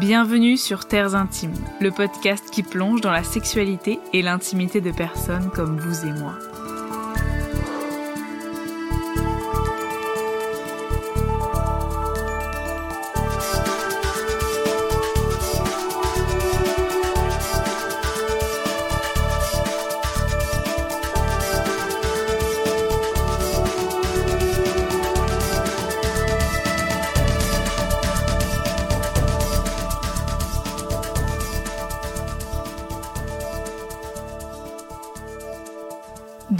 [0.00, 5.50] Bienvenue sur Terres Intimes, le podcast qui plonge dans la sexualité et l'intimité de personnes
[5.50, 6.34] comme vous et moi.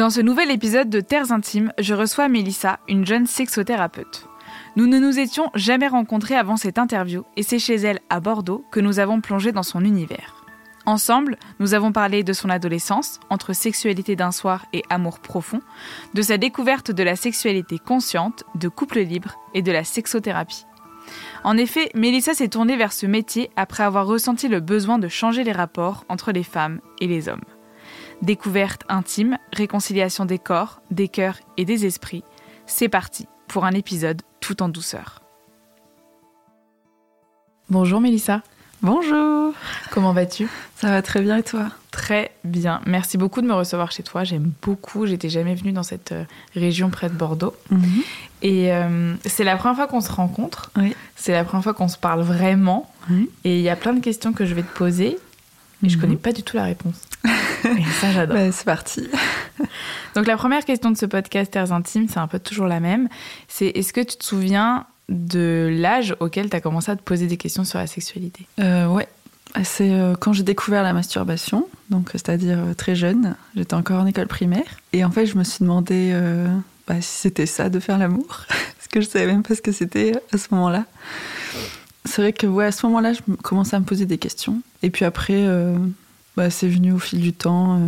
[0.04, 4.28] Dans ce nouvel épisode de Terres Intimes, je reçois Mélissa, une jeune sexothérapeute.
[4.76, 8.66] Nous ne nous étions jamais rencontrés avant cette interview et c'est chez elle, à Bordeaux,
[8.70, 10.44] que nous avons plongé dans son univers.
[10.84, 15.62] Ensemble, nous avons parlé de son adolescence, entre sexualité d'un soir et amour profond,
[16.12, 20.66] de sa découverte de la sexualité consciente, de couple libre et de la sexothérapie.
[21.44, 25.44] En effet, Mélissa s'est tournée vers ce métier après avoir ressenti le besoin de changer
[25.44, 27.40] les rapports entre les femmes et les hommes.
[28.24, 32.24] Découverte intime, réconciliation des corps, des cœurs et des esprits.
[32.66, 35.20] C'est parti pour un épisode tout en douceur.
[37.68, 38.40] Bonjour Mélissa.
[38.80, 39.52] Bonjour.
[39.90, 40.48] Comment vas-tu?
[40.76, 41.68] Ça va très bien et toi?
[41.90, 42.80] Très bien.
[42.86, 44.24] Merci beaucoup de me recevoir chez toi.
[44.24, 45.04] J'aime beaucoup.
[45.06, 47.54] J'étais jamais venue dans cette euh, région près de Bordeaux.
[47.70, 48.02] Mhm.
[48.40, 50.70] Et euh, c'est la première fois qu'on se rencontre.
[50.76, 50.96] Oui.
[51.14, 52.90] C'est la première fois qu'on se parle vraiment.
[53.10, 53.28] Oui.
[53.44, 55.18] Et il y a plein de questions que je vais te poser.
[55.82, 56.00] Mais je Mhm.
[56.00, 56.96] connais pas du tout la réponse.
[57.78, 58.36] et ça, j'adore.
[58.36, 59.08] Bah, c'est parti.
[60.14, 63.08] Donc la première question de ce podcast Terres Intimes, c'est un peu toujours la même.
[63.48, 67.26] C'est est-ce que tu te souviens de l'âge auquel tu as commencé à te poser
[67.26, 68.46] des questions sur la sexualité?
[68.60, 69.08] Euh, ouais.
[69.62, 74.06] C'est euh, quand j'ai découvert la masturbation, donc c'est-à-dire euh, très jeune, j'étais encore en
[74.06, 76.48] école primaire, et en fait je me suis demandé euh,
[76.88, 79.70] bah, si c'était ça de faire l'amour, parce que je savais même pas ce que
[79.70, 80.86] c'était à ce moment-là.
[82.04, 84.60] C'est vrai que ouais, à ce moment-là, je me- commençais à me poser des questions,
[84.82, 85.76] et puis après, euh,
[86.36, 87.76] bah, c'est venu au fil du temps.
[87.78, 87.86] euh,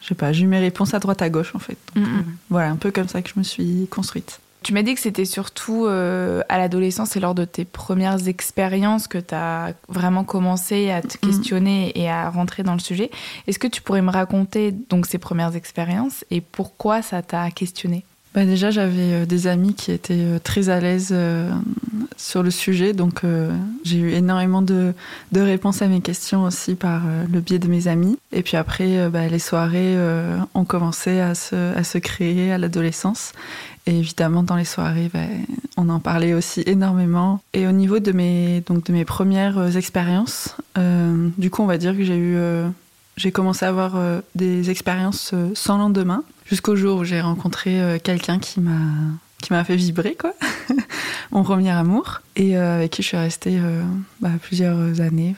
[0.00, 1.78] je sais pas, j'ai eu mes réponses à droite à gauche en fait.
[1.94, 2.18] Donc, Mhm.
[2.18, 4.40] euh, voilà, un peu comme ça que je me suis construite.
[4.62, 9.08] Tu m'as dit que c'était surtout euh, à l'adolescence et lors de tes premières expériences
[9.08, 13.10] que tu as vraiment commencé à te questionner et à rentrer dans le sujet.
[13.46, 18.04] Est-ce que tu pourrais me raconter donc ces premières expériences et pourquoi ça t'a questionné?
[18.34, 21.52] Bah déjà, j'avais euh, des amis qui étaient euh, très à l'aise euh,
[22.16, 23.22] sur le sujet, donc
[23.84, 24.92] j'ai eu énormément de,
[25.32, 28.18] de réponses à mes questions aussi par le biais de mes amis.
[28.32, 29.96] Et puis après, bah, les soirées
[30.54, 33.32] ont commencé à se, à se créer à l'adolescence.
[33.86, 35.20] Et évidemment, dans les soirées, bah,
[35.76, 37.40] on en parlait aussi énormément.
[37.52, 41.96] Et au niveau de mes, donc, de mes premières expériences, du coup, on va dire
[41.96, 42.36] que j'ai eu...
[43.16, 46.24] j'ai commencé à avoir euh, des expériences euh, sans lendemain.
[46.46, 48.80] Jusqu'au jour où j'ai rencontré euh, quelqu'un qui m'a
[49.40, 50.32] qui m'a fait vibrer quoi.
[51.30, 53.60] Mon premier amour et avec qui je suis restée
[54.20, 55.34] bah, plusieurs années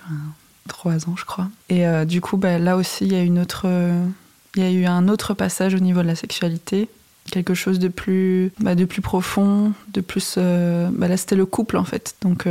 [0.69, 1.49] trois ans je crois.
[1.71, 6.03] Et du coup bah, là aussi il y a eu un autre passage au niveau
[6.03, 6.89] de la sexualité.
[7.33, 11.85] Quelque chose de plus bah, de plus profond de plus là c'était le couple en
[11.85, 12.15] fait.
[12.23, 12.47] Donc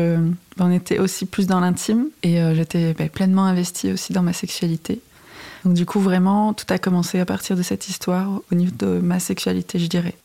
[0.59, 2.07] on était aussi plus dans l'intime.
[2.21, 4.99] Et j'étais pleinement investie aussi dans ma sexualité
[5.65, 8.99] donc du coup, vraiment, tout a commencé à partir de cette histoire au niveau de
[8.99, 10.15] ma sexualité, je dirais.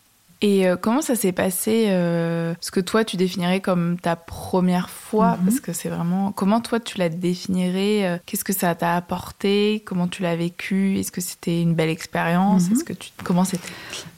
[0.42, 4.88] Et euh, comment ça s'est passé euh, Ce que toi tu définirais comme ta première
[4.88, 5.44] fois, Mhm.
[5.44, 6.32] parce que c'est vraiment.
[6.32, 9.82] Comment toi tu la définirais euh, Qu'est-ce que ça t'a apporté?
[9.84, 10.98] Comment tu l'as vécu?
[10.98, 12.68] Est-ce que c'était une belle expérience?
[12.68, 12.72] Mhm.
[12.72, 13.68] Est-ce que tu comment c'était?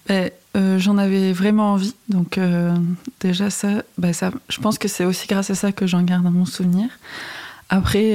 [0.07, 1.95] Ben, euh, J'en avais vraiment envie.
[2.09, 2.39] Donc
[3.21, 6.23] déjà, ça, ben, ça, je pense que c'est aussi grâce à ça que j'en garde
[6.25, 6.89] mon souvenir.
[7.69, 8.13] Après,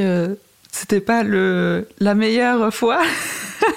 [0.78, 3.02] c'était pas le, la meilleure fois.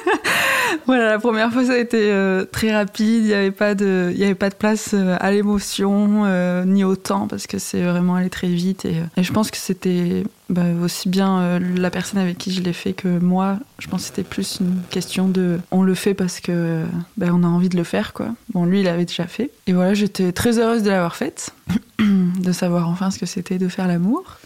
[0.87, 3.23] voilà, la première fois, ça a été euh, très rapide.
[3.25, 6.85] Il n'y avait, pas de- y avait pas de place euh, à l'émotion euh, ni
[6.85, 8.85] au temps parce que c'est vraiment allé très vite.
[8.85, 12.93] Et, je pense que c'était bah, aussi bien la personne avec qui je l'ai fait
[12.93, 13.59] que moi.
[13.79, 16.85] Je pense que c'était plus une question de on le fait parce que
[17.17, 18.13] bah, on a envie de le faire.
[18.13, 18.29] quoi.
[18.53, 19.51] Bon, lui, il l'avait déjà fait.
[19.67, 21.55] Et voilà, j'étais très heureuse de l'avoir faite,
[21.99, 24.39] de savoir enfin ce que c'était de faire l'amour.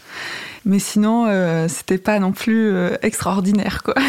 [0.65, 3.95] Mais sinon, euh, c'était pas non plus euh, extraordinaire, quoi.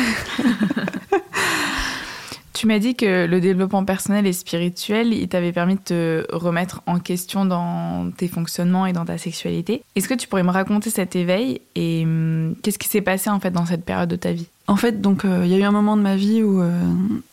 [2.56, 6.80] Tu m'as dit que le développement personnel et spirituel, il t'avait permis de te remettre
[6.86, 9.82] en question dans tes fonctionnements et dans ta sexualité.
[9.94, 13.40] Est-ce que tu pourrais me raconter cet éveil et hum, qu'est-ce qui s'est passé en
[13.40, 14.46] fait dans cette période de ta vie?
[14.68, 16.70] En fait, donc, euh, il y a eu un moment de ma vie où euh,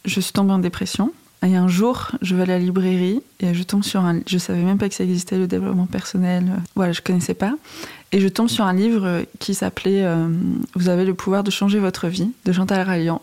[0.04, 1.14] je suis tombée en dépression.
[1.44, 4.22] Et un jour, je vais à la librairie et je tombe sur un.
[4.26, 6.46] Je savais même pas que ça existait le développement personnel.
[6.76, 7.54] Voilà, je connaissais pas.
[8.14, 10.30] Et je tombe sur un livre qui s'appelait euh,
[10.76, 13.22] Vous avez le pouvoir de changer votre vie de Chantal Rallian.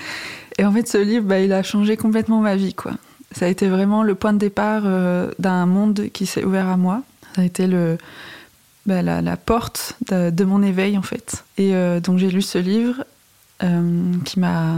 [0.58, 2.92] et en fait, ce livre, bah, il a changé complètement ma vie, quoi.
[3.32, 4.82] Ça a été vraiment le point de départ
[5.40, 7.02] d'un monde qui s'est ouvert à moi.
[7.34, 7.98] Ça a été le,
[8.86, 11.44] bah, la, porte de, mon éveil en fait.
[11.58, 13.04] Et donc j'ai lu ce livre
[14.24, 14.76] qui m'a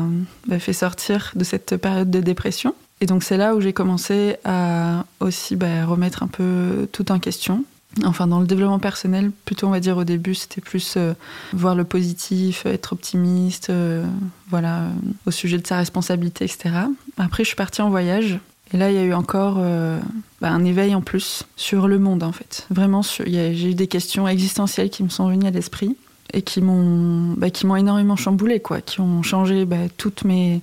[0.59, 2.75] fait sortir de cette période de dépression.
[3.00, 7.19] Et donc c'est là où j'ai commencé à aussi bah, remettre un peu tout en
[7.19, 7.65] question.
[8.05, 11.15] Enfin, dans le développement personnel, plutôt on va dire au début, c'était plus euh,
[11.53, 14.05] voir le positif, être optimiste, euh,
[14.49, 14.88] voilà,
[15.25, 16.75] au sujet de sa responsabilité, etc.
[17.17, 18.38] Après, je suis partie en voyage.
[18.75, 19.99] Et là, il y a eu encore euh,
[20.41, 22.67] bah, un éveil en plus sur le monde, en fait.
[22.71, 25.97] Vraiment, j'ai eu des questions existentielles qui me sont venues à l'esprit
[26.32, 30.61] et qui m'ont bah, qui m'ont énormément chamboulé, quoi, qui ont changé bah, toutes mes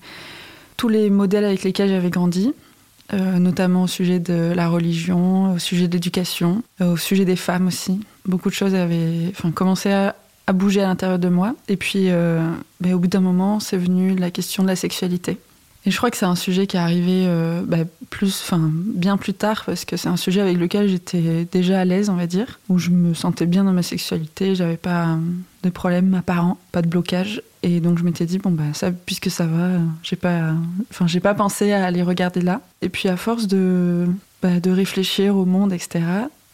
[0.78, 2.54] tous les modèles avec lesquels j'avais grandi,
[3.14, 7.36] euh, notamment au sujet de la religion, au sujet de l'éducation, euh, au sujet des
[7.36, 8.00] femmes aussi.
[8.26, 10.16] Beaucoup de choses avaient enfin, commencé à,
[10.52, 11.56] bouger à l'intérieur de moi.
[11.68, 12.42] Et puis, euh,
[12.82, 15.38] ben, au bout d'un moment, c'est venu la question de la sexualité.
[15.86, 19.18] Et je crois que c'est un sujet qui est arrivé euh, bah, plus, enfin, bien
[19.18, 22.28] plus tard, parce que c'est un sujet avec lequel j'étais déjà à l'aise, on va
[22.28, 25.18] dire, où je me sentais bien dans ma sexualité, j'avais pas
[25.64, 27.42] de problème apparent, pas de blocage.
[27.64, 29.72] Et donc je m'étais dit, bon, bah, ça, puisque ça va,
[30.04, 30.54] j'ai pas,
[31.22, 32.62] pas pensé à aller regarder là.
[32.82, 34.08] Et puis à force de,
[34.42, 36.06] bah, de réfléchir au monde, etc.,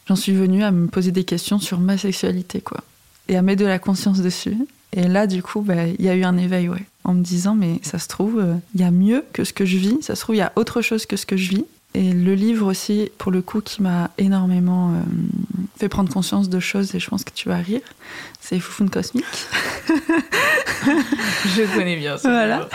[0.07, 2.79] j'en suis venue à me poser des questions sur ma sexualité, quoi.
[3.27, 4.57] Et à mettre de la conscience dessus.
[4.91, 7.55] Et là, du coup, bah, il y a eu un éveil, ouais en me disant
[7.55, 10.15] mais ça se trouve, euh, il y a mieux que ce que je vis, ça
[10.15, 11.65] se trouve, il y a autre chose que ce que je vis.
[11.95, 15.01] Et le livre aussi, pour le coup, qui m'a énormément euh,
[15.79, 17.81] fait prendre conscience de choses, et je pense que tu vas rire,
[18.39, 19.25] c'est Foufoune Cosmique.
[19.87, 22.29] je connais bien ça.
[22.29, 22.69] Voilà.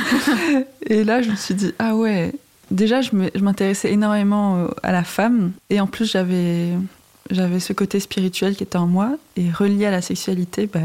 [0.86, 2.32] et là, je me suis dit, ah ouais,
[2.72, 3.10] déjà, je
[3.40, 6.72] m'intéressais énormément euh, à la femme, et en plus, j'avais
[7.30, 10.80] j'avais ce côté spirituel qui était en moi, et relié à la sexualité, bah,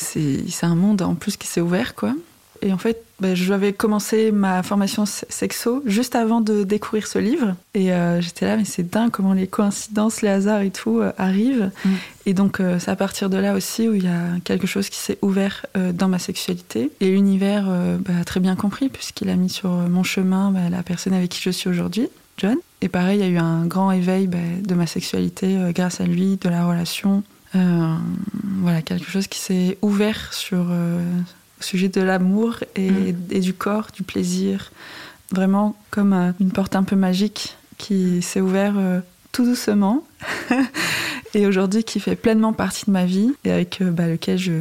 [0.00, 2.14] c'est un monde en plus qui s'est ouvert, quoi.
[2.62, 7.54] Et en fait, bah, j'avais commencé ma formation sexo juste avant de découvrir ce livre.
[7.74, 11.12] Et euh, j'étais là, mais c'est dingue comment les coïncidences, les hasards et tout euh,
[11.16, 11.70] arrivent.
[11.84, 11.90] Mm.
[12.26, 14.90] Et donc, euh, c'est à partir de là aussi où il y a quelque chose
[14.90, 15.64] qui s'est ouvert
[15.94, 16.90] dans ma sexualité.
[17.00, 17.66] Et l'univers
[18.00, 21.30] bah, a très bien compris, puisqu'il a mis sur mon chemin bah, la personne avec
[21.30, 22.56] qui je suis aujourd'hui, John.
[22.82, 26.36] Et pareil, il y a eu un grand éveil de ma sexualité grâce à lui,
[26.36, 27.22] de la relation.
[27.54, 27.94] Euh,
[28.60, 31.02] voilà, quelque chose qui s'est ouvert sur euh,
[31.60, 33.12] au sujet de l'amour mm.
[33.30, 34.70] et, du corps, du plaisir.
[35.32, 38.76] Vraiment comme euh, une porte un peu magique qui s'est ouverte
[39.32, 40.04] tout doucement
[41.34, 44.52] et aujourd'hui qui fait pleinement partie de ma vie et avec bah, lequel je,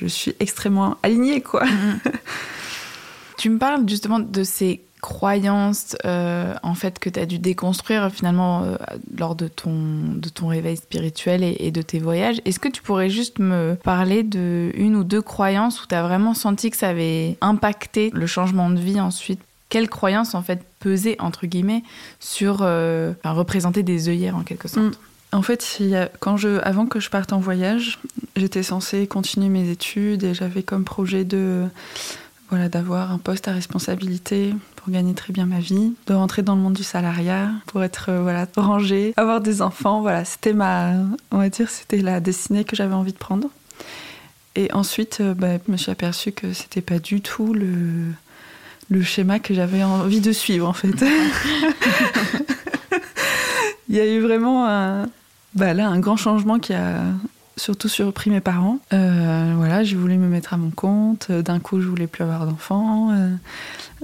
[0.00, 1.40] je, suis extrêmement alignée.
[1.40, 1.64] Quoi.
[1.64, 2.00] Mm.
[3.38, 8.10] tu me parles justement de ces croyances euh, en fait que tu as dû déconstruire
[8.10, 8.76] finalement euh,
[9.16, 9.72] lors de ton,
[10.14, 12.40] de ton réveil spirituel et, de tes voyages.
[12.44, 16.02] Est-ce que tu pourrais juste me parler de une ou deux croyances où tu as
[16.02, 19.40] vraiment senti que ça avait impacté le changement de vie ensuite?
[19.68, 21.82] Quelles croyances en fait pesaient entre guillemets
[22.20, 24.86] sur euh, représenter des œillères en quelque sorte?
[24.86, 24.92] Mm.
[25.30, 25.82] En fait,
[26.20, 27.98] quand je, avant que je parte en voyage,
[28.34, 31.66] j'étais censée continuer mes études et j'avais comme projet de
[32.48, 36.54] voilà, d'avoir un poste à responsabilité pour gagner très bien ma vie, de rentrer dans
[36.54, 40.02] le monde du salariat pour être euh, voilà rangée, avoir des enfants.
[40.02, 40.92] Voilà, c'était ma,
[41.32, 43.48] on va dire, c'était la destinée que j'avais envie de prendre.
[44.54, 48.12] Et ensuite, euh, bah, je me suis aperçue que c'était pas du tout le,
[48.88, 50.94] le schéma que j'avais envie de suivre en fait.
[53.88, 55.08] Il y a eu vraiment un,
[55.54, 57.02] bah, là, un grand changement qui a
[57.56, 58.78] surtout surpris mes parents.
[58.92, 61.32] Euh, voilà, j'ai voulu me mettre à mon compte.
[61.32, 63.10] D'un coup, je voulais plus avoir d'enfants.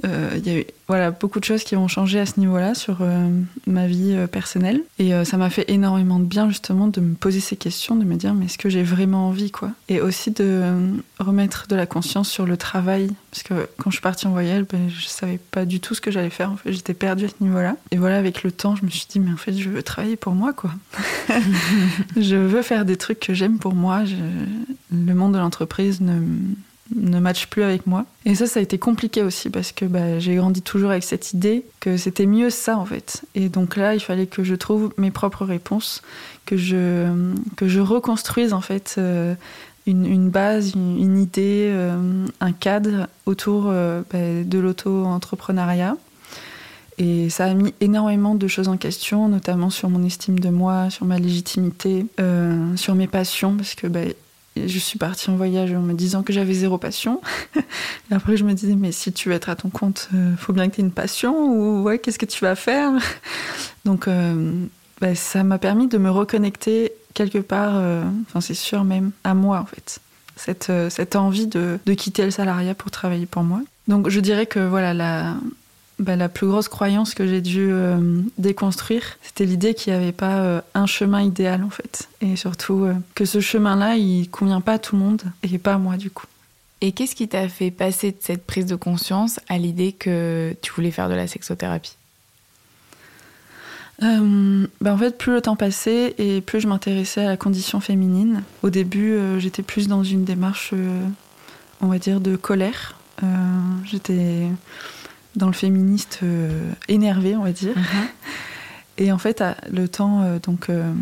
[0.02, 2.98] Il y a eu voilà, beaucoup de choses qui ont changé à ce niveau-là sur
[3.00, 3.28] euh,
[3.66, 4.82] ma vie euh, personnelle.
[4.98, 8.16] Et ça m'a fait énormément de bien justement de me poser ces questions, de me
[8.16, 9.70] dire mais est-ce que j'ai vraiment envie quoi?
[9.88, 10.62] Et aussi de
[11.18, 13.10] remettre de la conscience sur le travail.
[13.30, 16.00] Parce que quand je suis partie en voyage, ben, je savais pas du tout ce
[16.00, 16.50] que j'allais faire.
[16.50, 17.76] En fait, j'étais perdue à ce niveau-là.
[17.90, 20.16] Et voilà, avec le temps, je me suis dit mais en fait, je veux travailler
[20.16, 20.70] pour moi quoi.
[22.16, 24.02] je veux faire des trucs que j'aime pour moi.
[24.92, 26.20] Le monde de l'entreprise ne
[26.94, 28.04] ne matche plus avec moi.
[28.24, 31.32] Et ça, ça a été compliqué aussi parce que bah, j'ai grandi toujours avec cette
[31.32, 33.22] idée que c'était mieux ça en fait.
[33.34, 36.02] Et donc là, il fallait que je trouve mes propres réponses,
[36.46, 37.08] que je,
[37.56, 39.34] que je reconstruise en fait euh,
[39.86, 45.96] une, base, une, idée, euh, un cadre autour euh, bah, de l'auto-entrepreneuriat.
[46.96, 50.90] Et ça a mis énormément de choses en question, notamment sur mon estime de moi,
[50.90, 52.06] sur ma légitimité,
[52.76, 54.02] sur mes passions, parce que bah,
[54.56, 57.20] je suis partie en voyage en me disant que j'avais zéro passion.
[57.56, 60.52] et après, je me disais, mais si tu veux être à ton compte, euh, faut
[60.52, 62.92] bien que tu aies une passion ou ouais, qu'est-ce que tu vas faire?
[63.84, 64.64] Donc, euh,
[65.00, 69.34] bah, ça m'a permis de me reconnecter quelque part, euh, enfin, c'est sûr même, à
[69.34, 70.00] moi en fait.
[70.36, 73.60] Cette, cette envie de, de, quitter le salariat pour travailler pour moi.
[73.86, 75.36] Donc, je dirais que voilà, la,
[76.00, 80.12] bah, la plus grosse croyance que j'ai dû euh, déconstruire, c'était l'idée qu'il n'y avait
[80.12, 82.08] pas euh, un chemin idéal en fait.
[82.20, 85.74] Et surtout euh, que ce chemin-là, il convient pas à tout le monde et pas
[85.74, 86.26] à moi du coup.
[86.80, 90.72] Et qu'est-ce qui t'a fait passer de cette prise de conscience à l'idée que tu
[90.72, 91.96] voulais faire de la sexothérapie?
[94.00, 98.42] Bah, en fait, plus le temps passait et plus je m'intéressais à la condition féminine.
[98.62, 100.74] Au début, j'étais plus dans une démarche,
[101.80, 102.96] on va dire, de colère.
[103.86, 104.48] j'étais
[105.36, 107.76] dans le féministe euh, énervé, on va dire.
[107.76, 107.84] Mhm.
[108.96, 110.92] Et en fait, le temps, euh, donc, euh,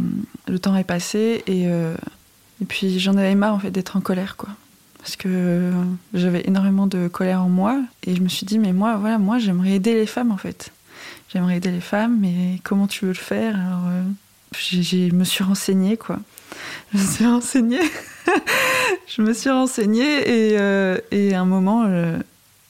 [0.49, 4.37] le temps est passé et, et puis j'en avais marre en fait d'être en colère,
[4.37, 4.49] quoi.
[4.97, 5.71] Parce que
[6.15, 9.39] j'avais énormément de colère en moi et je me suis dit, mais moi, voilà, moi,
[9.39, 10.73] j'aimerais aider les femmes en fait.
[11.31, 13.57] J'aimerais aider les femmes, mais comment tu veux le faire?
[13.57, 13.91] Alors,
[14.59, 16.19] je me suis renseignée, quoi.
[16.95, 17.91] Je me suis renseignée.
[19.07, 20.59] je me suis renseignée et,
[21.11, 21.85] et à un moment,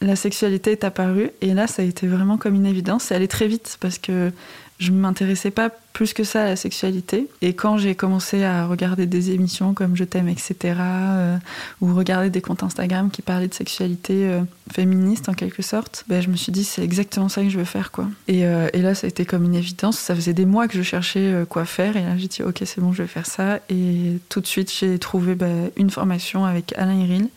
[0.03, 3.05] la sexualité est apparue et là ça a été vraiment comme une évidence.
[3.05, 4.33] C'est allé très vite parce que
[4.79, 7.29] je m'intéressais pas plus que ça à la sexualité.
[7.41, 11.37] Et quand j'ai commencé à regarder des émissions comme Je t'aime, etc., euh,
[11.81, 14.41] ou regarder des comptes Instagram qui parlaient de sexualité euh,
[14.73, 17.65] féministe en quelque sorte, ben, je me suis dit c'est exactement ça que je veux
[17.65, 17.93] faire.
[17.93, 18.09] quoi.
[18.27, 19.99] Et, euh, et, là ça a été comme une évidence.
[19.99, 22.81] Ça faisait des mois que je cherchais quoi faire et là j'ai dit ok c'est
[22.81, 23.61] bon je vais faire ça.
[23.69, 27.29] Et tout de suite j'ai trouvé ben, une formation avec Alain Iril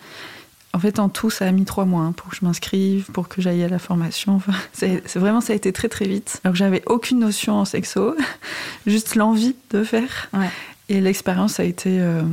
[0.75, 3.29] en fait, en tout, ça a mis trois mois hein, pour que je m'inscrive, pour
[3.29, 4.41] que j'aille à la formation.
[4.73, 6.41] c'est vraiment, ça a été très très vite.
[6.43, 8.13] Alors que j'avais aucune notion en sexo,
[8.85, 10.29] juste l'envie de faire.
[10.89, 12.23] Et l'expérience a été euh,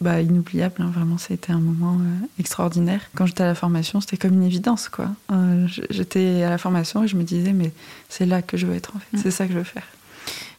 [0.00, 0.74] bah, inoubliable.
[0.80, 0.90] Hein.
[0.92, 3.00] Vraiment, ça a été un moment euh, extraordinaire.
[3.14, 5.10] Quand j'étais à la formation, c'était comme une évidence, quoi.
[5.30, 7.72] Euh, j'étais à la formation et je me disais, mais
[8.08, 9.16] c'est là que je veux être, en fait.
[9.16, 9.20] Mm.
[9.22, 9.86] C'est ça que je veux faire.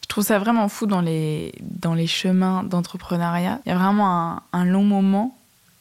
[0.00, 3.60] Je trouve ça vraiment fou dans les, dans les chemins d'entrepreneuriat.
[3.66, 5.35] Il y a vraiment un, un long moment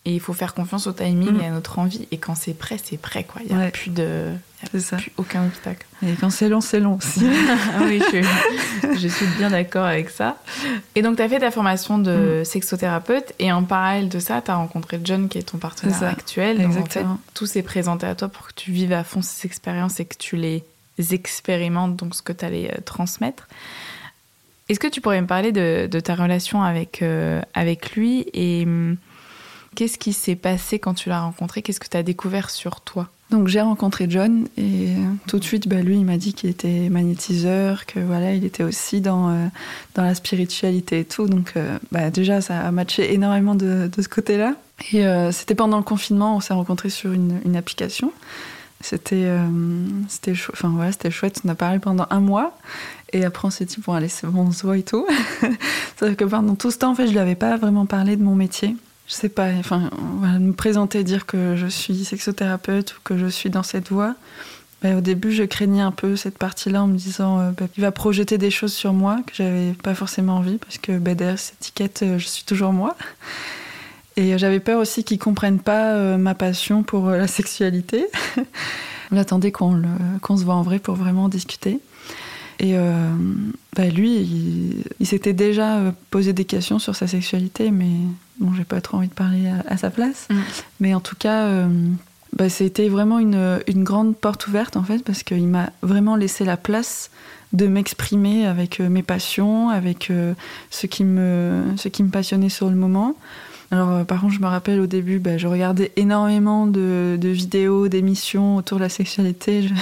[0.05, 1.41] et il faut faire confiance au timing mm.
[1.41, 2.07] et à notre envie.
[2.11, 3.23] Et quand c'est prêt, c'est prêt.
[3.23, 3.41] Quoi.
[3.49, 4.31] Il n'y a, plus, de,
[4.61, 5.85] y a plus aucun obstacle.
[6.05, 7.25] Et quand c'est long, c'est long aussi.
[7.73, 8.01] Ah oui,
[8.83, 10.37] je, suis bien d'accord avec ça.
[10.93, 12.45] Et donc, tu as fait ta formation de mm.
[12.45, 13.33] sexothérapeute.
[13.39, 16.57] Et en parallèle de ça, tu as rencontré John, qui est ton partenaire actuel.
[16.57, 17.13] Donc, Exactement.
[17.13, 19.99] en fait, tout s'est présenté à toi pour que tu vives à fond ces expériences
[19.99, 20.63] et que tu les
[21.11, 23.47] expérimentes, donc ce que tu allais euh, transmettre.
[24.69, 28.63] Est-ce que tu pourrais me parler de, de ta relation avec, euh, avec lui et
[28.65, 28.97] hum,
[29.75, 31.61] Qu'est-ce qui s'est passé quand tu l'as rencontré?
[31.61, 33.09] Qu'est-ce que tu as découvert sur toi?
[33.31, 34.89] Donc j'ai rencontré John et
[35.27, 38.63] tout de suite, bah, lui, il m'a dit qu'il était magnétiseur, que voilà, il était
[38.63, 39.47] aussi dans, euh,
[39.95, 41.27] dans la spiritualité et tout.
[41.27, 44.53] Donc euh, bah, déjà, ça a matché énormément de, de ce côté-là.
[44.91, 48.11] Et euh, c'était pendant le confinement, on s'est rencontrés sur une, application.
[48.81, 49.27] C'était
[50.07, 52.55] c'était enfin, voilà, chouette, on a parlé pendant un mois.
[53.13, 55.07] Et après, on s'est dit, bon, allez, c'est bon, on se voit et tout.
[55.41, 58.23] C'est-à-dire que pendant tout ce temps, en fait, je lui avais pas vraiment parlé de
[58.23, 58.75] mon métier
[59.07, 59.89] je sais pas, enfin,
[60.39, 64.15] me présenter, dire que je suis sexothérapeute ou que je suis dans cette voie.
[64.83, 68.37] au début, je craignais un peu cette partie-là en me disant euh, bah, va projeter
[68.37, 72.01] des choses sur moi que j'avais pas forcément envie parce que bah, derrière cette étiquette,
[72.03, 72.95] euh, je suis toujours moi.
[74.17, 78.07] Et j'avais peur aussi qu'ils comprennent pas euh, ma passion pour la sexualité.
[79.11, 79.81] On attendait qu'on
[80.37, 81.79] se voit en vrai pour vraiment discuter.
[82.59, 83.13] Et euh,
[83.75, 87.91] bah, lui, il, s'était déjà euh, posé des questions sur sa sexualité, mais
[88.39, 90.27] bon, j'ai pas trop envie de parler à, sa place.
[90.29, 90.35] Mm.
[90.79, 91.67] Mais en tout cas, euh,
[92.33, 96.45] bah, c'était vraiment une, une, grande porte ouverte en fait, parce qu'il m'a vraiment laissé
[96.45, 97.09] la place
[97.53, 100.11] de m'exprimer avec mes passions, avec
[100.71, 103.15] ce, qui me, ce qui me passionnait sur le moment.
[103.71, 107.87] Alors, par contre, je me rappelle au début, bah, je regardais énormément de, de vidéos,
[107.87, 109.63] d'émissions autour de la sexualité.
[109.63, 109.73] Je,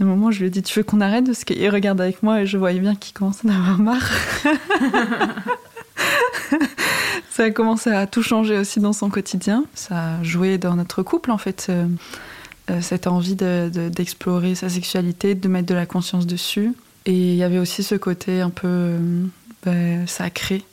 [0.00, 2.42] un moment, je lui ai dit Tu veux qu'on arrête Parce qu'il regarde avec moi
[2.42, 4.10] et je voyais bien qu'il commençait à en avoir marre.
[7.30, 9.64] ça a commencé à tout changer aussi dans son quotidien.
[9.74, 11.86] Ça a joué dans notre couple, en fait, euh,
[12.70, 16.72] euh, cette envie d'explorer sa sexualité, de mettre de la conscience dessus.
[17.06, 19.24] Et il y avait aussi ce côté un peu euh,
[19.64, 20.64] bah, sacré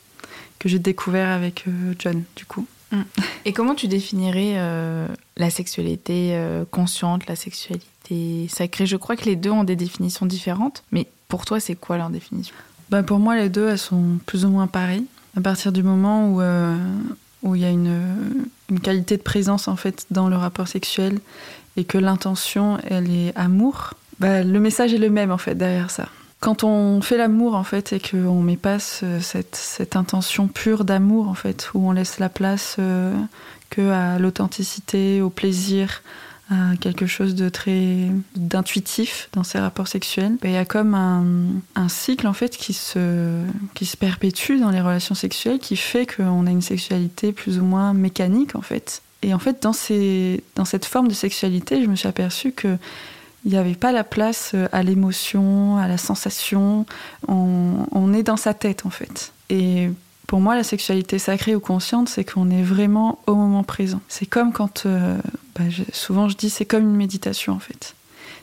[0.60, 1.66] que j'ai découvert avec
[2.00, 2.66] John, du coup.
[2.92, 3.02] Mm.
[3.46, 4.56] Et comment tu définirais
[5.38, 6.40] la sexualité
[6.72, 8.86] consciente, la sexualité sacré.
[8.86, 12.10] Je crois que les deux ont des définitions différentes, mais pour toi, c'est quoi leur
[12.10, 12.56] définition?
[12.90, 15.06] Bah Pour moi, les deux, elles sont plus ou moins pareilles.
[15.38, 16.78] À partir du moment où euh,
[17.44, 18.02] où il y a une,
[18.70, 21.20] une, qualité de présence en fait dans le rapport sexuel
[21.78, 25.92] et que l'intention, elle est amour, bah, le message est le même en fait derrière
[25.92, 26.08] ça.
[26.40, 31.28] Quand on fait l'amour en fait et qu'on met pas cette, cette, intention pure d'amour
[31.28, 33.14] en fait, où on laisse la place euh,
[33.70, 36.02] que à l'authenticité, au plaisir,
[36.80, 40.38] quelque chose de très d'intuitif dans ses rapports sexuels.
[40.44, 43.42] Il y a comme un, cycle en fait qui se,
[43.74, 47.64] qui se perpétue dans les relations sexuelles qui fait qu'on a une sexualité plus ou
[47.64, 49.02] moins mécanique en fait.
[49.22, 52.78] Et en fait, dans, ces, dans cette forme de sexualité, je me suis aperçue que
[53.46, 56.86] il n'y avait pas la place à l'émotion, à la sensation.
[57.28, 59.34] On, est dans sa tête en fait.
[59.50, 59.90] Et
[60.28, 64.02] pour moi, la sexualité sacrée ou consciente, c'est qu'on est vraiment au moment présent.
[64.08, 65.18] C'est comme quand, euh,
[65.56, 67.96] bah, souvent je dis, c'est comme une méditation en fait.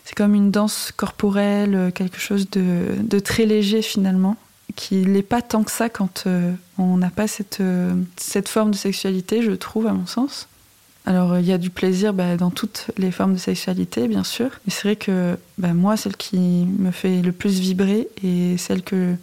[0.05, 4.37] C'est comme une danse corporelle, euh, quelque chose de, très léger finalement,
[4.77, 6.25] qui n'est pas tant que ça quand
[6.79, 7.63] on n'a pas cette,
[8.17, 10.49] cette forme de sexualité, je trouve, à mon sens.
[11.05, 14.51] Alors, il y a du plaisir bah, dans toutes les formes de sexualité, bien sûr.
[14.65, 18.83] Mais c'est vrai que bah, moi, celle qui me fait le plus vibrer et celle,
[18.83, 19.17] que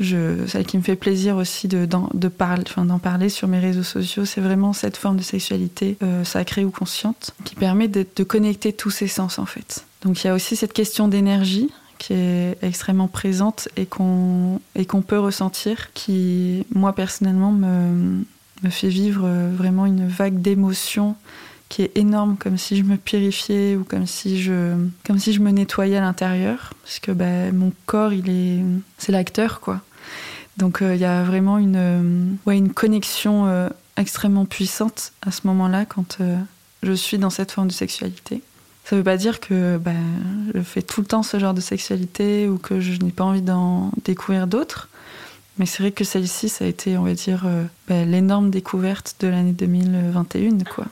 [0.00, 4.24] celle qui me fait plaisir aussi de, d'en, parler, d'en parler sur mes réseaux sociaux,
[4.24, 8.72] c'est vraiment cette forme de sexualité euh, sacrée ou consciente qui permet de, de connecter
[8.72, 9.84] tous ces sens, en fait.
[10.02, 14.86] Donc, il y a aussi cette question d'énergie qui est extrêmement présente et qu'on, et
[14.86, 18.24] qu'on peut ressentir, qui, moi, personnellement, me
[18.62, 21.16] me fait vivre euh, vraiment une vague d'émotions
[21.72, 24.76] qui est énorme, comme si je me purifiais ou comme si je,
[25.06, 28.62] comme si je me nettoyais à l'intérieur, parce que bah, mon corps, il est,
[28.98, 29.80] c'est l'acteur, quoi.
[30.58, 35.46] Donc euh, il y a vraiment une, euh, ouais, une connexion extrêmement puissante à ce
[35.46, 36.18] moment-là quand
[36.82, 38.42] je suis dans cette forme de sexualité.
[38.84, 39.92] Ça ne veut pas dire que bah,
[40.54, 43.42] je fais tout le temps ce genre de sexualité ou que je n'ai pas envie
[43.42, 44.88] d'en découvrir d'autres.
[45.58, 49.16] Mais c'est vrai que celle-ci, ça a été, on va dire, euh, bah, l'énorme découverte
[49.20, 50.86] de l'année 2021, quoi.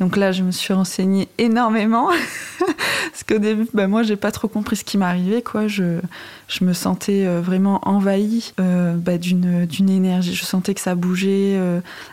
[0.00, 2.08] Donc là, je me suis renseignée énormément.
[2.58, 5.68] Parce qu'au début, bah, moi, j'ai pas trop compris ce qui m'arrivait, quoi.
[5.68, 6.00] Je,
[6.48, 10.34] je me sentais euh, vraiment envahie euh, bah, d'une, d'une énergie.
[10.34, 11.60] Je sentais que ça bougeait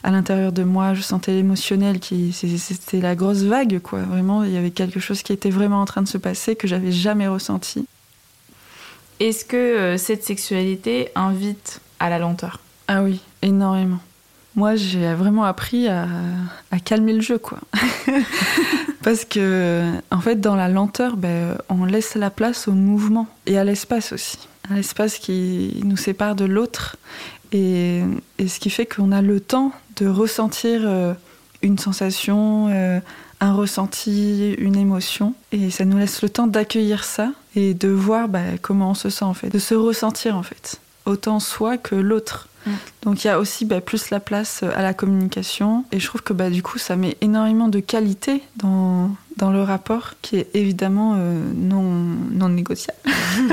[0.03, 0.93] à l'intérieur de moi.
[0.93, 4.01] Je sentais l'émotionnel qui, c'était la grosse vague, quoi.
[4.01, 6.67] Vraiment, il y avait quelque chose qui était vraiment en train de se passer que
[6.67, 7.85] j'avais jamais ressenti.
[9.21, 12.59] Est-ce que euh, cette sexualité invite à la lenteur?
[12.87, 13.99] Ah oui, énormément.
[14.55, 16.07] Moi, j'ai vraiment appris à,
[16.83, 17.59] calmer le jeu, quoi.
[19.03, 23.57] Parce que, en fait, dans la lenteur, ben, on laisse la place au mouvement et
[23.57, 24.37] à l'espace aussi.
[24.69, 26.97] À l'espace qui nous sépare de l'autre.
[27.51, 28.01] Et,
[28.39, 31.13] ce qui fait qu'on a le temps de ressentir euh,
[31.61, 32.99] une sensation, euh,
[33.39, 35.33] un ressenti, une émotion.
[35.51, 39.09] Et ça nous laisse le temps d'accueillir ça et de voir bah, comment on se
[39.09, 42.47] sent en fait, de se ressentir en fait, autant soi que l'autre.
[42.65, 42.71] Mm.
[43.03, 46.21] Donc il y a aussi bah, plus la place à la communication et je trouve
[46.21, 50.47] que bah, du coup ça met énormément de qualité dans, dans le rapport qui est
[50.53, 52.99] évidemment euh, non, non négociable.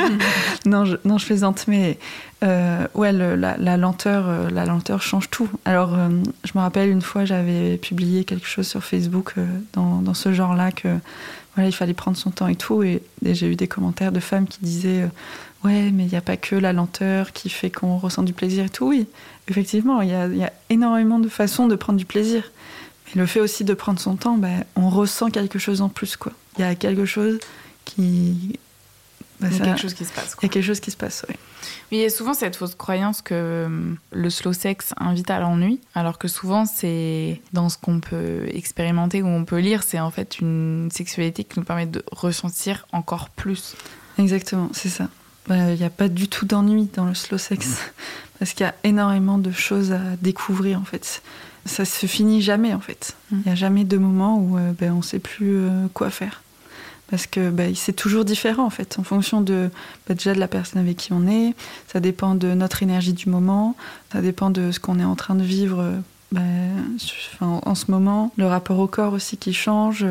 [0.67, 1.99] non, je, non, je plaisante, mais
[2.45, 5.49] euh, ouais, la, lenteur, euh, la lenteur change tout.
[5.65, 6.09] Alors, euh,
[6.45, 9.35] je me rappelle une fois, j'avais publié quelque chose sur Facebook
[9.73, 10.89] dans, dans, ce genre-là que
[11.55, 14.47] voilà, il fallait prendre son temps et tout, et, j'ai eu des commentaires de femmes
[14.47, 15.09] qui disaient
[15.65, 18.67] ouais, mais il n'y a pas que la lenteur qui fait qu'on ressent du plaisir
[18.67, 18.89] et tout.
[18.89, 19.07] Oui,
[19.49, 22.51] effectivement, il y a, y a, énormément de façons de prendre du plaisir.
[23.07, 26.17] Mais le fait aussi de prendre son temps, ben, on ressent quelque chose en plus,
[26.17, 26.33] quoi.
[26.59, 27.39] Il y a quelque chose
[27.85, 28.59] qui
[29.41, 30.37] bah, il y a quelque chose qui se passe.
[30.41, 31.37] Il y a quelque chose qui se passe, oui.
[31.93, 35.81] il y a souvent cette fausse croyance que euh, le slow sex invite à l'ennui,
[35.95, 40.11] alors que souvent c'est dans ce qu'on peut expérimenter ou on peut lire, c'est en
[40.11, 43.77] fait une sexualité qui nous permet de ressentir encore plus.
[44.19, 45.09] Exactement, c'est ça.
[45.49, 47.79] Bah, il n'y a pas du tout d'ennui dans le slow sex,
[48.39, 51.23] parce qu'il y a énormément de choses à découvrir en fait.
[51.65, 53.17] Ça se finit jamais en fait.
[53.31, 53.37] Mm.
[53.37, 56.11] Il n'y a jamais de moment où euh, ben, on ne sait plus euh, quoi
[56.11, 56.43] faire
[57.11, 59.71] parce que bah, c'est toujours différent en fait, en fonction de
[60.07, 61.55] bah, déjà de la personne avec qui on est,
[61.91, 63.77] ça dépend de notre énergie du moment,
[64.13, 66.41] ça dépend de ce qu'on est en train de vivre bah,
[67.41, 70.05] en, ce moment, le rapport au corps aussi qui change,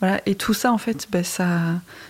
[0.00, 1.60] voilà, et tout ça en fait, bah, ça,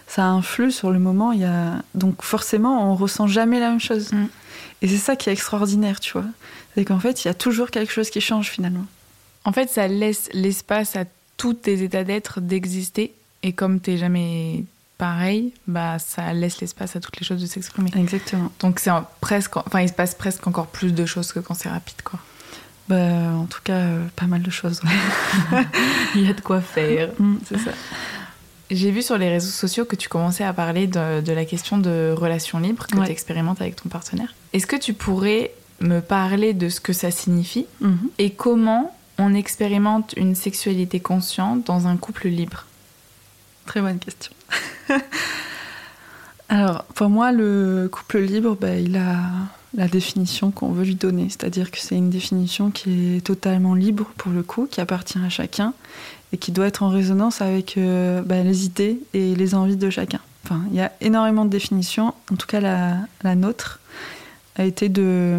[0.06, 1.32] ça influe sur le moment.
[1.32, 1.82] Il y a...
[1.94, 4.26] donc forcément, on ressent jamais la même chose, mm.
[4.82, 6.26] et c'est ça qui est extraordinaire, tu vois,
[6.74, 8.86] c'est qu'en fait, il y a toujours quelque chose qui change finalement.
[9.44, 11.04] En fait, ça laisse l'espace à
[11.36, 13.12] tous tes états d'être d'exister
[13.42, 14.64] et comme t'es jamais
[14.98, 17.90] pareil, bah ça laisse l'espace à toutes les choses de s'exprimer.
[17.96, 18.52] Exactement.
[18.60, 21.68] Donc c'est presque, enfin il se passe presque encore plus de choses que quand c'est
[21.68, 22.20] rapide, quoi.
[22.88, 22.96] Bah,
[23.34, 24.80] en tout cas, euh, pas mal de choses.
[26.14, 27.10] il y a de quoi faire.
[27.18, 27.70] Mm, c'est ça.
[28.70, 32.14] J'ai vu sur les réseaux sociaux que tu commençais à parler de, la question de
[32.16, 34.34] relations libres que tu expérimentes avec ton partenaire.
[34.52, 38.08] Est-ce que tu pourrais me parler de ce que ça signifie mm-hmm.
[38.18, 42.66] et comment on expérimente une sexualité consciente dans un couple libre?
[43.66, 44.32] Très bonne question.
[46.48, 49.18] Alors, pour moi, le couple libre, bah, il a
[49.74, 51.28] la définition qu'on veut lui donner.
[51.28, 55.28] C'est-à-dire que c'est une définition qui est totalement libre, pour le coup, qui appartient à
[55.28, 55.72] chacun
[56.32, 59.90] et qui doit être en résonance avec euh, bah, les idées et les envies de
[59.90, 60.20] chacun.
[60.44, 62.14] Enfin, il y a énormément de définitions.
[62.32, 63.80] En tout cas, la, nôtre
[64.56, 65.38] a été de,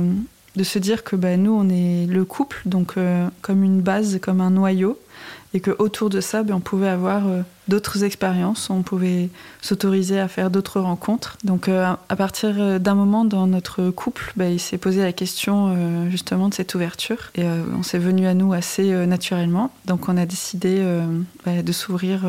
[0.55, 4.19] de se dire que bah, nous, on est le couple, donc euh, comme une base,
[4.21, 4.97] comme un noyau,
[5.53, 9.29] et que autour de ça, ben, on pouvait avoir euh, d'autres expériences, on pouvait
[9.61, 11.37] s'autoriser à faire d'autres rencontres.
[11.43, 15.13] Donc euh, à partir euh, d'un moment dans notre couple, ben, il s'est posé la
[15.13, 19.71] question justement de cette ouverture et on s'est venu à nous assez naturellement.
[19.85, 20.83] Donc on a décidé
[21.45, 22.25] ben, de s'ouvrir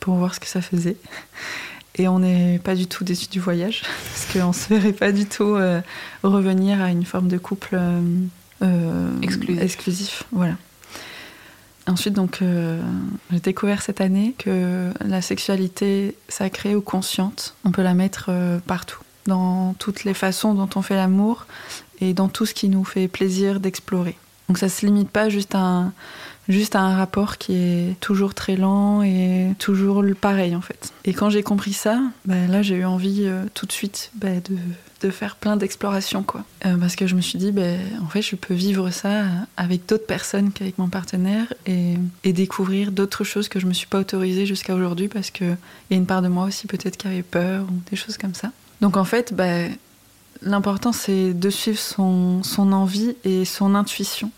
[0.00, 0.96] pour voir ce que ça faisait.
[1.96, 5.12] Et on n'est pas du tout déçu du voyage, parce qu'on ne se verrait pas
[5.12, 5.56] du tout
[6.24, 7.78] revenir à une forme de couple
[9.22, 9.62] exclusif.
[9.62, 10.24] exclusif.
[10.32, 10.56] Voilà.
[11.86, 12.80] Ensuite, donc, euh,
[13.30, 18.58] j'ai découvert cette année que la sexualité sacrée ou consciente, on peut la mettre euh,
[18.66, 21.46] partout, dans toutes les façons dont on fait l'amour
[22.00, 24.16] et dans tout ce qui nous fait plaisir d'explorer.
[24.48, 25.92] Donc, ça se limite pas juste à un,
[26.48, 30.92] juste à un rapport qui est toujours très lent et toujours pareil en fait.
[31.04, 34.28] Et quand j'ai compris ça, bah, là, j'ai eu envie euh, tout de suite bah,
[34.48, 34.56] de
[35.04, 36.44] de faire plein d'explorations, quoi.
[36.64, 39.24] Euh, parce que je me suis dit, ben, en fait, je peux vivre ça
[39.56, 44.00] avec d'autres personnes qu'avec mon partenaire et, découvrir d'autres choses que je me suis pas
[44.00, 45.56] autorisée jusqu'à aujourd'hui parce qu'il
[45.90, 48.34] y a une part de moi aussi peut-être qui avait peur ou des choses comme
[48.34, 48.50] ça.
[48.80, 49.72] Donc en fait, ben,
[50.42, 54.32] l'important c'est de suivre son, son, envie et son intuition.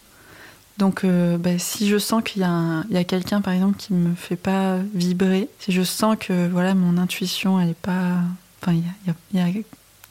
[0.79, 4.37] Donc, euh, ben, si je sens qu'il y a, quelqu'un, par exemple, qui me fait
[4.37, 8.19] pas vibrer, si je sens que voilà mon intuition, elle est pas,
[8.61, 9.53] enfin, il y a, y a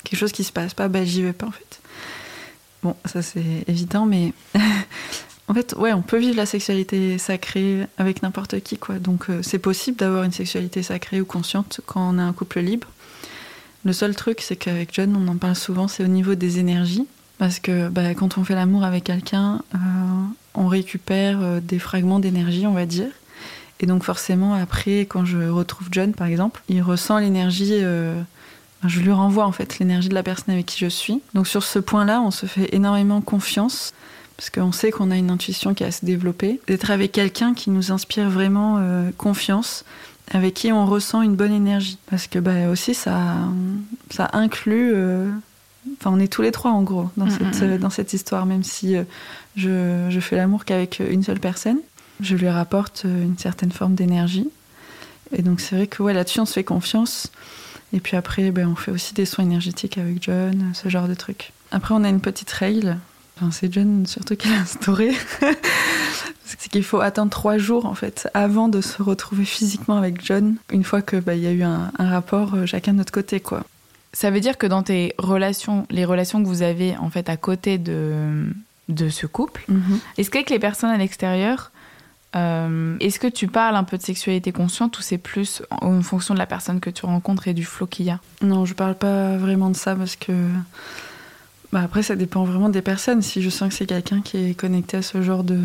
[0.04, 1.80] quelque chose qui se passe pas, bah j'y vais pas en fait.
[2.82, 4.34] Bon, ça c'est évident, mais
[5.48, 8.98] en fait, ouais, on peut vivre la sexualité sacrée avec n'importe qui, quoi.
[8.98, 12.60] Donc euh, c'est possible d'avoir une sexualité sacrée ou consciente quand on a un couple
[12.60, 12.88] libre.
[13.84, 17.06] Le seul truc, c'est qu'avec John, on en parle souvent, c'est au niveau des énergies.
[17.38, 19.78] Parce que bah, quand on fait l'amour avec quelqu'un, euh,
[20.56, 23.10] on récupère euh, des fragments d'énergie, on va dire.
[23.80, 27.84] Et donc forcément, après, quand je retrouve John, par exemple, il ressent l'énergie
[28.88, 31.22] je lui renvoie en fait l'énergie de la personne avec qui je suis.
[31.34, 33.94] Donc sur ce point-là, on se fait énormément confiance
[34.38, 36.60] parce qu'on sait qu'on a une intuition qui est assez développée.
[36.68, 39.86] D'être avec quelqu'un qui nous inspire vraiment euh, confiance,
[40.32, 41.98] avec qui on ressent une bonne énergie.
[42.10, 43.36] Parce que bah, aussi, ça,
[44.10, 44.92] ça inclut...
[44.94, 45.30] Euh,
[46.00, 47.78] enfin, on est tous les trois en gros dans, mm, cette, mm, mm.
[47.78, 49.04] dans cette histoire, même si euh,
[49.56, 51.80] je, je fais l'amour qu'avec une seule personne.
[52.22, 54.50] Je lui rapporte une certaine forme d'énergie.
[55.32, 57.32] Et donc c'est vrai que ouais, là-dessus, on se fait confiance.
[57.94, 61.14] Et puis après, ben, on fait aussi des soins énergétiques avec John, ce genre de
[61.14, 61.52] trucs.
[61.72, 62.98] Après, on a une petite règle.
[63.52, 65.12] c'est John surtout qui l'a instauré.
[66.46, 70.56] c'est qu'il faut attendre trois jours en fait avant de se retrouver physiquement avec John.
[70.72, 73.40] Une fois que ben, il y a eu un, rapport euh, chacun de notre côté,
[73.40, 73.64] quoi.
[74.16, 77.36] Ça veut dire que dans tes relations, les relations que vous avez en fait à
[77.36, 78.46] côté de
[78.88, 80.00] de ce couple, mhm.
[80.18, 81.72] est-ce qu'avec les personnes à l'extérieur,
[82.38, 86.34] euh, est-ce que tu parles un peu de sexualité consciente ou c'est plus en fonction
[86.34, 88.22] de la personne que tu rencontres et du flot qu'il y a?
[88.42, 90.32] Non, je parle pas vraiment de ça parce que
[91.74, 93.22] bah après ça dépend vraiment des personnes.
[93.22, 95.60] Si je sens que c'est quelqu'un qui est connecté à ce genre de,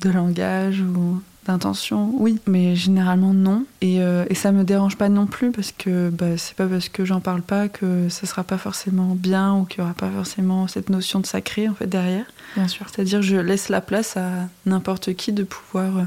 [0.00, 3.64] de langage ou d'intention, oui, mais généralement non.
[3.80, 6.88] Et, euh, et, ça me dérange pas non plus parce que bah, c'est pas parce
[6.88, 10.10] que j'en parle pas que ça sera pas forcément bien ou qu'il y aura pas
[10.10, 12.26] forcément cette notion de sacré en fait derrière.
[12.54, 12.86] Bien sûr.
[12.88, 16.04] C'est-à-dire je laisse la place à n'importe qui de pouvoir euh,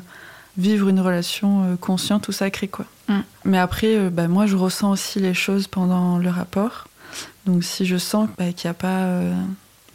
[0.58, 2.86] vivre une relation euh, consciente ou sacrée quoi.
[3.10, 3.20] Mm.
[3.44, 6.88] Mais après, bah, moi je ressens aussi les choses pendant le rapport.
[7.46, 9.20] Donc si je sens bah, qu'il n'y a pas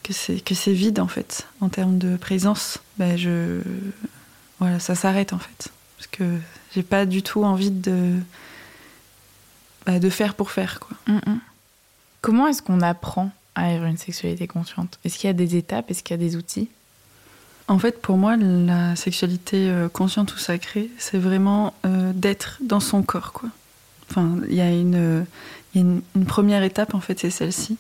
[0.03, 3.61] que c'est que c'est vide en fait en termes de présence, bah, je
[4.61, 5.69] voilà, ça s'arrête en fait.
[5.97, 6.39] Parce que
[6.75, 8.15] j'ai pas du tout envie de,
[9.87, 10.81] bah, de faire pour faire.
[10.81, 10.97] Quoi.
[11.09, 11.41] Mm, mm.
[12.21, 14.99] Comment est-ce qu'on apprend à avoir une sexualité consciente?
[15.05, 15.91] Est-ce qu'il y a des étapes?
[15.91, 16.69] Est-ce qu'il y a des outils?
[17.69, 22.81] En fait, pour moi, la sexualité euh, consciente ou sacrée, c'est vraiment euh, d'être dans
[22.81, 23.33] son corps.
[23.33, 23.49] Quoi.
[24.11, 25.25] Enfin, il y a une,
[25.75, 27.77] une, première étape, en fait, c'est celle-ci.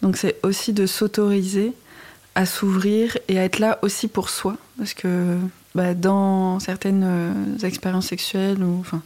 [0.00, 1.72] Donc, c'est aussi de s'autoriser
[2.34, 4.56] à s'ouvrir et à être là aussi pour soi.
[4.78, 5.38] Parce que
[5.74, 9.02] bah, dans certaines euh, expériences sexuelles ou enfin,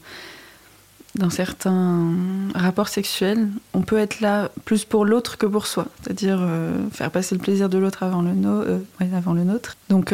[1.14, 2.12] dans certains
[2.55, 7.11] rapports sexuels, on peut être là plus pour l'autre que pour soi, c'est-à-dire euh, faire
[7.11, 8.79] passer le plaisir de l'autre avant, le euh,
[9.14, 9.76] avant le nôtre.
[9.88, 10.12] Donc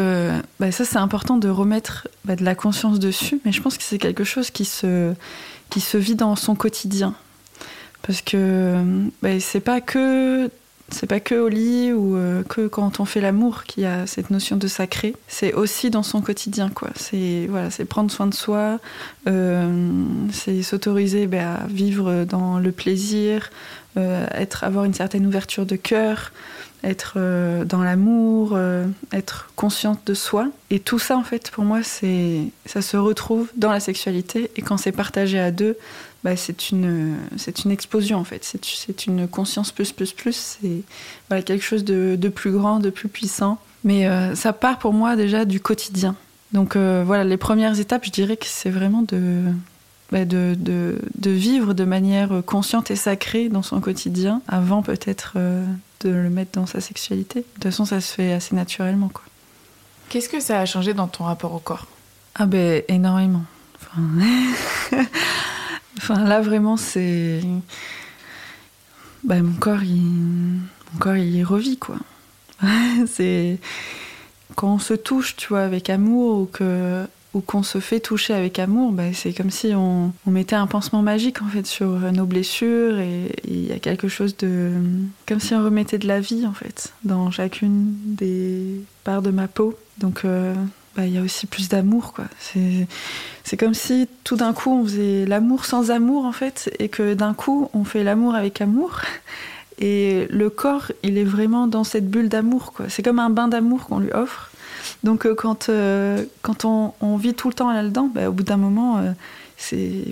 [0.60, 3.82] bah, ça c'est important de remettre bah, de la conscience dessus, mais je pense que
[3.82, 5.14] c'est quelque chose qui se,
[5.70, 7.14] qui se vit dans son quotidien.
[8.02, 8.76] Parce que
[9.22, 10.50] bah, c'est pas que
[10.92, 14.06] c'est pas que au lit ou euh, que quand on fait l'amour qu'il y a
[14.06, 15.14] cette notion de sacré.
[15.28, 16.90] C'est aussi dans son quotidien, quoi.
[16.94, 18.78] C'est voilà, c'est prendre soin de soi,
[19.26, 23.50] euh, c'est s'autoriser ben, à vivre dans le plaisir,
[23.96, 26.32] euh, être avoir une certaine ouverture de cœur,
[26.84, 27.16] être
[27.64, 28.58] dans l'amour,
[29.12, 30.48] être consciente de soi.
[30.70, 34.50] Et tout ça, en fait, pour moi, c'est ça se retrouve dans la sexualité.
[34.56, 35.76] Et quand c'est partagé à deux,
[36.24, 38.44] bah, c'est une, c'est une explosion en fait.
[38.44, 40.58] C'est, c'est une conscience plus, plus, plus.
[40.60, 40.82] C'est
[41.28, 43.58] voilà, quelque chose de, de, plus grand, de plus puissant.
[43.84, 46.14] Mais euh, ça part pour moi déjà du quotidien.
[46.52, 49.42] Donc voilà, les premières étapes, je dirais que c'est vraiment de,
[50.10, 55.38] bah, de, de, de, vivre de manière consciente et sacrée dans son quotidien, avant peut-être
[56.02, 57.40] de le mettre dans sa sexualité.
[57.40, 59.08] De toute façon, ça se fait assez naturellement.
[59.08, 59.24] Quoi.
[60.12, 61.86] Qu'est-ce que ça a changé dans ton rapport au corps?
[62.34, 63.44] Ah ben énormément.
[63.76, 64.02] Enfin,
[66.02, 67.40] enfin là vraiment c'est...
[69.24, 70.02] Ben, mon corps il...
[70.92, 71.96] Mon corps il revit quoi.
[73.06, 73.58] c'est...
[74.54, 78.34] Quand on se touche, tu vois, avec amour ou que ou qu'on se fait toucher
[78.34, 82.26] avec amour, bah, c'est comme si on, mettait un pansement magique en fait sur nos
[82.26, 84.70] blessures et il y a quelque chose de
[85.26, 89.48] comme si on remettait de la vie en fait dans chacune des parts de ma
[89.48, 89.78] peau.
[89.98, 90.54] Donc euh,
[90.96, 92.14] bah, y a aussi plus d'amour.
[93.44, 97.14] C'est comme si tout d'un coup on faisait l'amour sans amour en fait et que
[97.14, 99.00] d'un coup on fait l'amour avec amour.
[99.78, 102.72] Et le corps, il est vraiment dans cette bulle d'amour.
[102.88, 104.52] C'est comme un bain d'amour qu'on lui offre.
[105.02, 108.56] Donc euh, quand, euh, quand on, vit tout le temps là-dedans, bah, au bout d'un
[108.56, 109.12] moment, euh,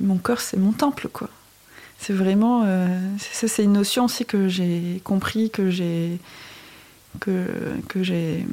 [0.03, 1.29] mon corps, c'est mon temple, quoi.
[1.99, 2.65] C'est vraiment,
[3.19, 6.19] ça, c'est une notion aussi que j'ai compris, que j'ai
[7.19, 7.47] que,
[7.89, 8.47] que j'ai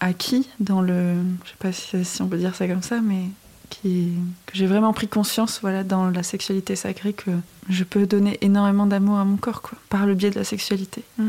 [0.00, 3.26] acquis dans le, je sais pas si, si, on peut dire ça comme ça, mais
[3.68, 4.12] qui,
[4.46, 7.30] que j'ai vraiment pris conscience, voilà, dans la sexualité sacrée, que
[7.68, 11.04] je peux donner énormément d'amour à mon corps, quoi, par le biais de la sexualité,
[11.18, 11.28] mmh.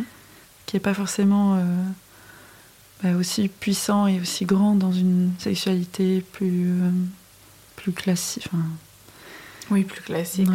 [0.65, 1.61] qui est pas forcément
[3.03, 6.91] bah, aussi puissant et aussi grand dans une sexualité plus, euh,
[7.75, 8.47] plus classique.
[9.71, 10.49] Oui, plus classique.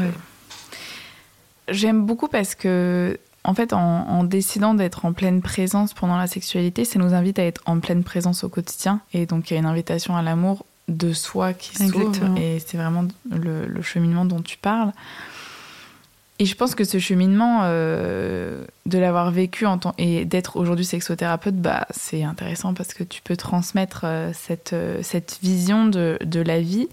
[1.69, 6.85] J'aime beaucoup parce que, en fait, en, décidant d'être en pleine présence pendant la sexualité,
[6.85, 9.01] ça nous invite à être en pleine présence au quotidien.
[9.13, 12.37] Et donc, il y a une invitation à l'amour de soi qui s'ouvre.
[12.37, 14.93] Et c'est vraiment le, le, cheminement dont tu parles.
[16.41, 20.85] Et je pense que ce cheminement, euh, de l'avoir vécu en temps et d'être aujourd'hui
[20.85, 26.19] sexothérapeute, bah, c'est intéressant parce que tu peux transmettre euh, cette, euh, cette vision de,
[26.25, 26.89] de, la vie.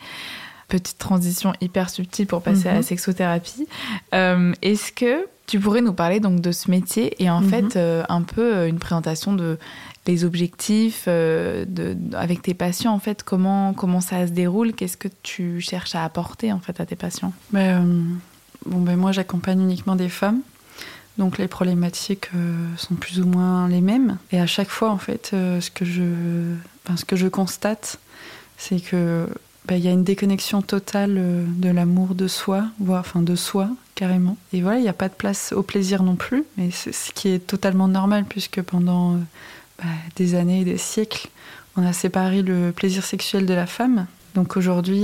[0.73, 2.83] Petite transition hyper subtile pour passer à la mhm.
[2.83, 3.67] sexothérapie.
[4.11, 7.49] Est-ce que tu pourrais nous parler donc de ce métier et en mhm.
[7.49, 9.59] fait un peu une présentation de
[10.07, 14.73] les objectifs de, avec tes patients en fait comment comment ça se déroule?
[14.73, 17.33] Qu'est-ce que tu cherches à apporter en fait à tes patients?
[17.51, 18.17] Ben,
[18.65, 20.41] bon, ben moi j'accompagne uniquement des femmes.
[21.17, 24.17] Donc les problématiques euh, sont plus ou moins les mêmes.
[24.31, 26.03] Et à chaque fois, en fait, euh, ce, que je,
[26.95, 27.99] ce que je constate,
[28.57, 29.27] c'est que
[29.65, 33.35] ben, il y a une déconnexion totale euh, de l'amour de soi, voire enfin de
[33.35, 34.37] soi carrément.
[34.51, 37.11] Et voilà, il n'y a pas de place au plaisir non plus, mais c'est ce
[37.11, 39.19] qui est totalement normal puisque pendant
[39.79, 41.29] ben, des années et des siècles,
[41.75, 44.07] on a séparé le plaisir sexuel de la femme.
[44.35, 45.03] Donc aujourd'hui,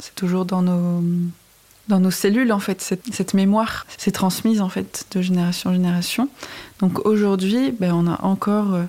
[0.00, 1.02] c'est toujours dans nos
[1.88, 6.28] dans nos cellules en fait cette, mémoire s'est transmise en fait de génération en génération
[6.80, 8.84] donc aujourd'hui ben, on a encore euh,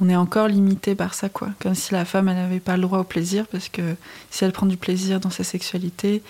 [0.00, 2.82] on est encore limité par ça quoi comme si la femme elle n'avait pas le
[2.82, 3.96] droit au plaisir parce que
[4.30, 6.22] si elle prend du plaisir dans sa sexualité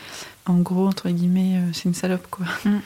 [0.46, 2.80] en gros entre guillemets euh, c'est une salope quoi mm.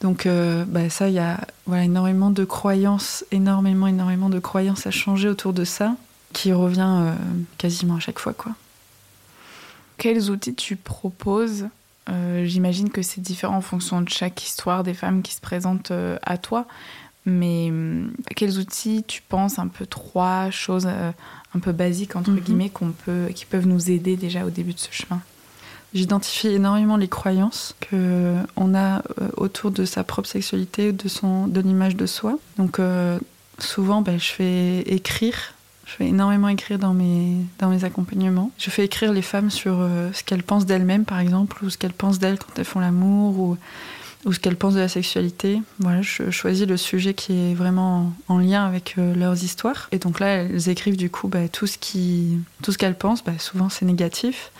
[0.00, 4.86] donc euh, ben, ça il y a voilà énormément de croyances énormément énormément de croyances
[4.86, 5.96] à changer autour de ça
[6.32, 7.12] qui revient
[7.58, 8.52] quasiment à chaque fois quoi
[9.98, 11.66] quels outils tu proposes
[12.10, 15.90] euh, j'imagine que c'est différent en fonction de chaque histoire des femmes qui se présentent
[15.90, 16.66] euh, à toi.
[17.26, 21.10] Mais hum, quels outils tu penses un peu trois choses euh,
[21.54, 22.40] un peu basiques entre mhm.
[22.40, 25.20] guillemets qu'on peut, qui peuvent nous aider déjà au début de ce chemin?
[25.94, 29.02] J'identifie énormément les croyances que on a
[29.36, 32.36] autour de sa propre sexualité, de son, de l'image de soi.
[32.58, 32.80] Donc
[33.60, 35.54] souvent, ben, je fais écrire
[35.86, 38.50] je fais énormément écrire dans mes, dans mes accompagnements.
[38.58, 41.76] Je fais écrire les femmes sur euh, ce qu'elles pensent d'elles-mêmes, par exemple, ou ce
[41.76, 43.58] qu'elles pensent d'elles quand elles font l'amour, ou,
[44.24, 45.60] ou ce qu'elles pensent de la sexualité.
[45.78, 49.88] Voilà, je choisis le sujet qui est vraiment en lien avec euh, leurs histoires.
[49.92, 53.22] Et donc là, elles écrivent du coup bah, tout ce qui, tout ce qu'elles pensent.
[53.24, 54.50] Bah, souvent, c'est négatif.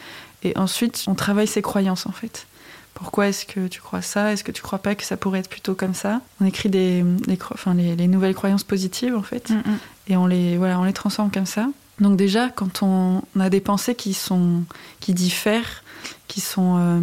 [0.43, 2.47] Et ensuite, on travaille ses croyances, en fait.
[2.95, 4.33] Pourquoi est-ce que tu crois ça?
[4.33, 6.21] Est-ce que tu crois pas que ça pourrait être plutôt comme ça?
[6.41, 7.05] On écrit des,
[7.53, 9.63] enfin, les, nouvelles croyances positives en fait, mm,
[10.09, 11.67] et on les, voilà, on les transforme comme ça.
[12.01, 14.63] Donc déjà, quand on, a des pensées qui sont,
[15.01, 15.83] qui diffèrent,
[16.29, 17.01] qui sont euh,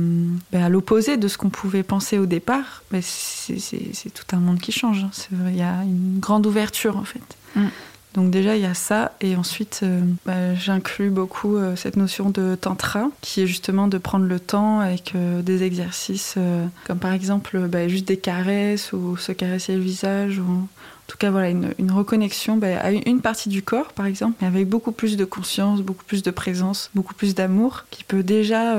[0.52, 4.60] ben, à l'opposé de ce qu'on pouvait penser au départ, ben, c'est tout un monde
[4.60, 5.06] qui change.
[5.32, 7.22] Il y a une grande ouverture en fait.
[7.56, 7.68] Mm.
[8.14, 9.14] Donc déjà, il y a ça.
[9.22, 13.98] Et ensuite, euh, bah, j'inclus beaucoup euh, cette notion de tantra, qui est justement de
[13.98, 16.38] prendre le temps avec des exercices
[16.86, 20.40] comme par exemple bah, juste des caresses ou se caresser le visage.
[20.40, 20.68] Ou...
[21.12, 24.48] En tout cas, voilà, une, reconnexion bah, à une partie du corps, par exemple, mais
[24.48, 28.78] avec beaucoup plus de conscience, beaucoup plus de présence, beaucoup plus d'amour, qui peut déjà...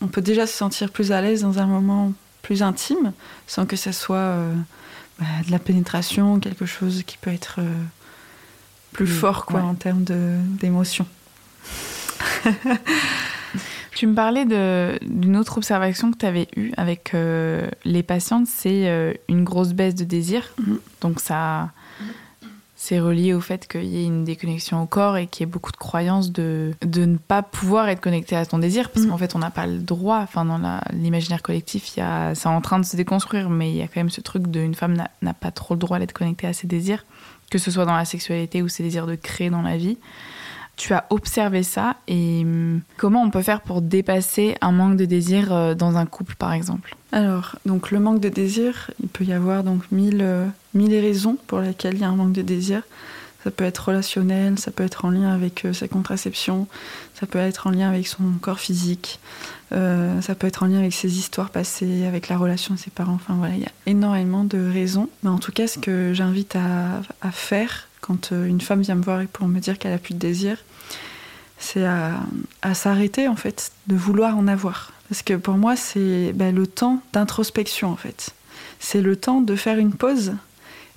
[0.00, 2.12] on peut déjà se sentir plus à l'aise dans un moment
[2.42, 3.12] plus intime,
[3.46, 4.36] sans que ça soit
[5.20, 7.60] de la pénétration, quelque chose qui peut être
[8.90, 9.08] plus mm.
[9.20, 10.02] fort quoi, en termes
[10.60, 11.06] d'émotion.
[13.94, 18.88] tu me parlais d'une autre observation que tu avais eue avec euh, les patientes, c'est
[18.88, 20.42] euh, une grosse baisse de désir.
[20.58, 20.78] Mhm.
[21.00, 21.70] Donc ça,
[22.76, 25.50] c'est relié au fait qu'il y ait une déconnexion au corps et qu'il y ait
[25.50, 29.12] beaucoup de croyances de, de ne pas pouvoir être connecté à ton désir, parce Mhm.
[29.12, 30.18] qu'en fait on n'a pas le droit.
[30.22, 30.60] Enfin, dans
[30.92, 33.86] l'imaginaire collectif, il y a- c'est en train de se déconstruire, mais il y a
[33.86, 36.66] quand même ce truc d'une femme n'a pas trop le droit d'être connectée à ses
[36.66, 37.06] désirs,
[37.50, 39.96] que ce soit dans la sexualité ou ses désirs de créer dans la vie.
[40.76, 45.04] Tu as observé ça et hum, comment on peut faire pour dépasser un manque de
[45.04, 46.96] désir euh, dans un couple, par exemple?
[47.12, 51.36] Alors, donc le manque de désir, il peut y avoir donc mille, euh, mille raisons
[51.46, 52.82] pour lesquelles il y a un manque de désir.
[53.44, 56.66] Ça peut être relationnel, ça peut être en lien avec euh, sa contraception,
[57.12, 59.20] ça peut être en lien avec son corps physique,
[59.70, 63.14] ça peut être en lien avec ses histoires passées, avec la relation de ses parents.
[63.14, 65.08] Enfin voilà, il y a énormément de raisons.
[65.24, 69.02] Mais en tout cas, ce que j'invite à faire quand euh, une femme vient me
[69.02, 70.58] voir pour me dire qu'elle a plus de désir,
[71.58, 74.92] c'est à, s'arrêter en fait de vouloir en avoir.
[75.08, 78.30] Parce que pour moi, c'est ben, le temps d'introspection en fait.
[78.78, 80.34] C'est le temps de faire une pause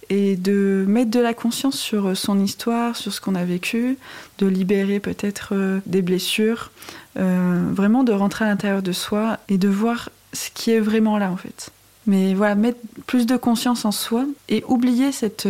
[0.09, 3.97] et de mettre de la conscience sur euh, son histoire, sur ce qu'on a vécu,
[4.39, 6.71] de libérer peut-être euh, des blessures,
[7.15, 11.31] vraiment de rentrer à l'intérieur de soi et de voir ce qui est vraiment là
[11.31, 11.71] en fait.
[12.05, 15.47] Mais voilà, mettre plus de conscience en soi et oublier cette,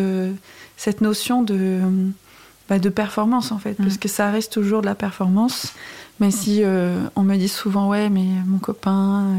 [0.77, 1.81] cette notion de,
[2.69, 3.83] bah, de performance en fait, Mm.
[3.83, 5.73] parce que ça reste toujours de la performance.
[6.19, 9.37] Mais si euh, on me dit souvent, ouais, mais mon copain, euh,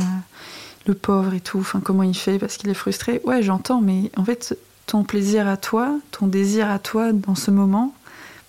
[0.87, 4.11] le pauvre et tout, enfin, comment il fait parce qu'il est frustré, ouais, j'entends, mais
[4.17, 7.95] en fait, ton plaisir à toi, ton désir à toi dans ce moment,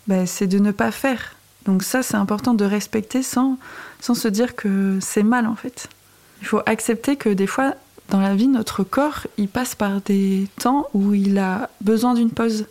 [0.08, 1.36] bah, c'est de ne pas faire.
[1.66, 3.58] Donc ça, c'est important de respecter sans,
[4.00, 5.90] sans se dire que c'est mal en fait.
[6.42, 7.74] Il faut accepter que des fois,
[8.10, 12.32] dans la vie, notre corps, il passe par des temps où il a besoin d'une
[12.32, 12.66] pause.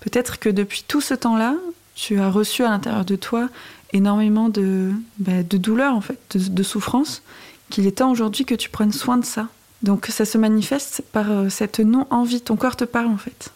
[0.00, 1.54] Peut-être que depuis tout ce temps-là,
[1.94, 3.48] tu as reçu à l'intérieur de toi
[3.92, 7.22] énormément de, bah, de douleur, en fait, de, souffrance,
[7.70, 9.48] qu'il est temps aujourd'hui que tu prennes soin de ça.
[9.82, 12.40] Donc ça se manifeste par euh, cette non-envie.
[12.40, 13.52] Ton corps te parle, en fait.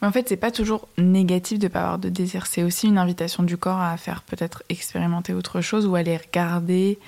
[0.00, 2.46] En fait, c'est pas toujours négatif de pas avoir de désir.
[2.46, 6.98] C'est aussi une invitation du corps à faire peut-être expérimenter autre chose ou aller regarder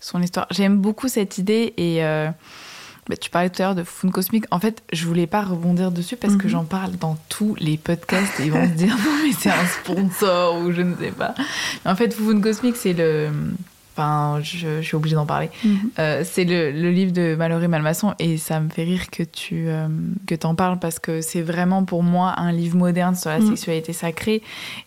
[0.00, 0.48] son histoire.
[0.50, 2.28] J'aime beaucoup cette idée et euh,
[3.08, 4.44] bah, tu parlais tout à l'heure de Fun Cosmique.
[4.50, 6.50] En fait, je voulais pas rebondir dessus parce que Mhm.
[6.50, 9.66] j'en parle dans tous les podcasts et ils vont se dire non mais c'est un
[9.66, 11.34] sponsor ou je ne sais pas.
[11.84, 13.28] En fait, Fun Cosmique, c'est le...
[13.94, 15.50] Enfin, je, je suis obligée d'en parler.
[15.98, 19.64] Euh, c'est le, le livre de Mallory Malmasson et ça me fait rire que tu
[19.68, 19.86] euh,
[20.26, 23.48] que t'en parles parce que c'est vraiment pour moi un livre moderne sur la Mm.
[23.50, 24.40] sexualité sacrée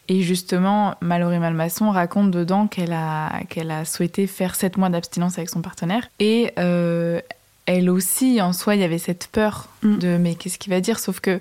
[0.08, 5.38] et justement Mallory Malmasson raconte dedans qu'elle a qu'elle a souhaité faire sept mois d'abstinence
[5.38, 7.22] avec son partenaire et euh,
[7.66, 9.98] elle aussi en soi il y avait cette peur Mm.
[10.00, 11.00] de mais qu'est-ce qu'il va dire?
[11.00, 11.40] Sauf que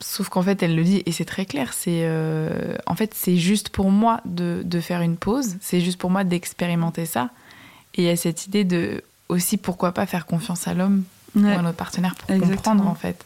[0.00, 3.36] sauf qu'en fait elle le dit et c'est très clair c'est euh, en fait c'est
[3.38, 7.30] juste pour moi de, de faire une pause c'est juste pour moi d'expérimenter ça
[7.94, 11.54] et il y a cette idée de aussi pourquoi pas faire confiance à l'homme Ouais.
[11.54, 12.56] ou à notre partenaire pour Exactement.
[12.56, 13.24] comprendre en fait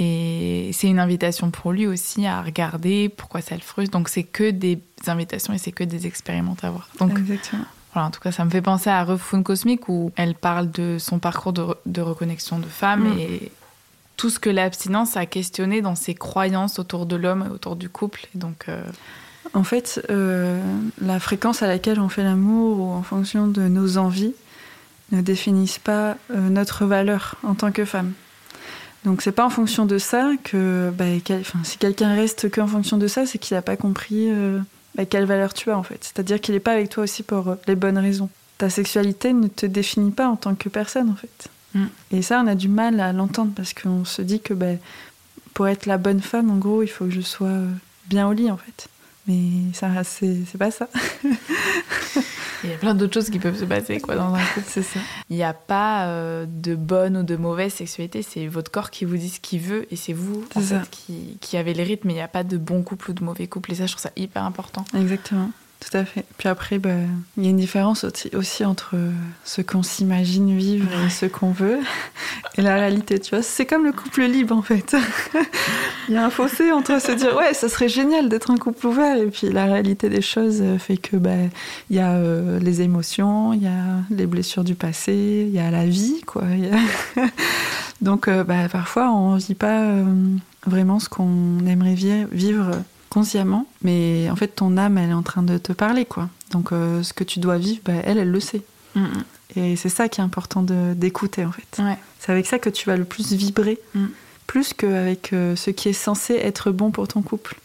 [0.00, 4.24] et c'est une invitation pour lui aussi à regarder pourquoi ça le frustre donc c'est
[4.24, 7.64] que des invitations et c'est que des expérimentations à voir donc Exactement.
[7.94, 10.98] Voilà, en tout cas, ça me fait penser à Refune Cosmique où elle parle de
[10.98, 13.18] son parcours de, re- de reconnexion de femme Mm.
[13.18, 13.52] et
[14.16, 17.88] tout ce que l'abstinence a questionné dans ses croyances autour de l'homme et autour du
[17.88, 18.26] couple.
[18.34, 18.82] Et donc, euh,
[19.54, 20.60] En fait, euh,
[21.00, 24.34] la fréquence à laquelle on fait l'amour ou en fonction de nos envies
[25.12, 28.12] ne définissent pas euh, notre valeur en tant que femme.
[29.04, 32.96] Donc c'est pas en fonction de ça que bah, quel- si quelqu'un reste qu'en fonction
[32.96, 34.30] de ça, c'est qu'il n'a pas compris
[34.94, 35.98] bah, quelle valeur tu as en fait.
[36.02, 38.28] C'est-à-dire qu'il n'est pas avec toi aussi pour euh, les bonnes raisons.
[38.58, 41.48] Ta sexualité ne te définit pas en tant que personne en fait.
[41.74, 41.86] Mm.
[42.12, 44.74] Et ça, on a du mal à l'entendre parce qu'on se dit que bah,
[45.52, 47.70] pour être la bonne femme, en gros, il faut que je sois euh,
[48.06, 48.88] bien au lit en fait.
[49.26, 50.88] Mais ça, c'est c'est pas ça.
[52.64, 54.66] il y a plein d'autres choses qui peuvent se passer quoi, dans un couple.
[54.68, 55.00] C'est ça.
[55.30, 59.04] Il n'y a pas euh, de bonne ou de mauvaise sexualité, c'est votre corps qui
[59.04, 62.10] vous dit ce qu'il veut et c'est vous en fait, qui, qui avez les rythmes.
[62.10, 63.72] Il n'y a pas de bon couple ou de mauvais couple.
[63.72, 64.84] Et ça, je trouve ça hyper important.
[64.94, 65.50] Exactement.
[65.90, 66.24] Tout à fait.
[66.38, 66.90] Puis après, bah,
[67.36, 68.94] il y a une différence aussi, entre
[69.44, 71.78] ce qu'on s'imagine vivre et ce qu'on veut
[72.56, 73.42] et la réalité, tu vois.
[73.42, 74.96] C'est comme le couple libre, en fait.
[76.08, 78.86] il y a un fossé entre se dire, ouais, ça serait génial d'être un couple
[78.86, 81.30] ouvert, et puis la réalité des choses fait que, bah,
[81.90, 85.58] il y a euh, les émotions, il y a les blessures du passé, il y
[85.60, 86.44] a la vie, quoi.
[86.44, 87.20] A-
[88.00, 90.04] Donc, euh, bah, parfois, on vit pas euh,
[90.66, 92.70] vraiment ce qu'on aimerait vi- vivre
[93.14, 96.28] consciemment, mais en fait ton âme elle est en train de te parler quoi.
[96.50, 98.62] Donc euh, ce que tu dois vivre, bah, elle elle le sait.
[98.96, 99.06] Mm,
[99.56, 101.78] Et c'est ça qui est important de- d'écouter en fait.
[101.82, 101.86] mm.
[101.86, 101.98] Ouais.
[102.18, 104.06] C'est avec ça que tu vas le plus vibrer, Mm.
[104.46, 107.56] plus qu'avec euh, ce qui est censé être bon pour ton couple.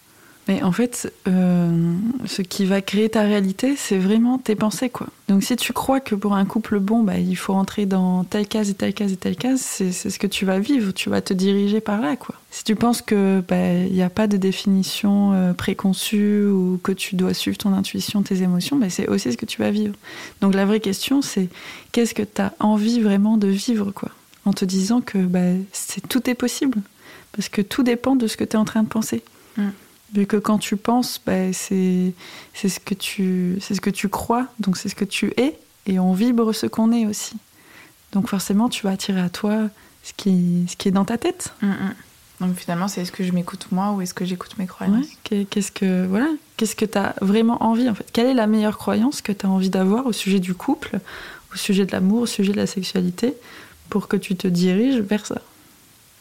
[0.49, 1.93] Mais en fait, euh,
[2.25, 5.05] ce qui va créer ta réalité, c'est vraiment tes pensées, quoi.
[5.27, 8.47] Donc si tu crois que pour un couple bon, bah, il faut rentrer dans telle
[8.47, 11.21] case et telle case et telle case, c'est ce que tu vas vivre, tu vas
[11.21, 12.33] te diriger par là, quoi.
[12.49, 16.93] Si tu penses que bah, il n'y a pas de définition euh, préconçue ou que
[16.93, 19.93] tu dois suivre ton intuition, tes émotions, bah, c'est aussi ce que tu vas vivre.
[20.41, 21.47] Donc la vraie question, c'est
[21.91, 24.09] qu'est-ce que tu as envie vraiment de vivre, quoi?
[24.45, 26.79] En te disant que bah, c'est tout est possible.
[27.33, 29.21] Parce que tout dépend de ce que tu es en train de penser.
[29.55, 29.67] Mm.
[30.13, 32.13] Vu que quand tu penses, bah, c'est
[32.55, 36.13] ce, que tu, ce que tu crois, donc c'est ce que tu es, et on
[36.13, 37.35] vibre ce qu'on est aussi.
[38.11, 39.69] Donc forcément, tu vas attirer à toi
[40.03, 41.53] ce qui, ce qui est dans ta tête.
[41.61, 41.95] Mm, mm.
[42.41, 45.71] Donc finalement, c'est est-ce que je m'écoute moi ou est-ce que j'écoute mes croyances Qu'est-ce
[45.71, 48.07] que voilà, qu'est-ce que tu as vraiment envie en fait?
[48.13, 50.99] Quelle est la meilleure croyance que tu as envie d'avoir au sujet du couple,
[51.53, 53.33] au sujet de l'amour, au sujet de la sexualité
[53.89, 55.41] pour que tu te diriges vers ça?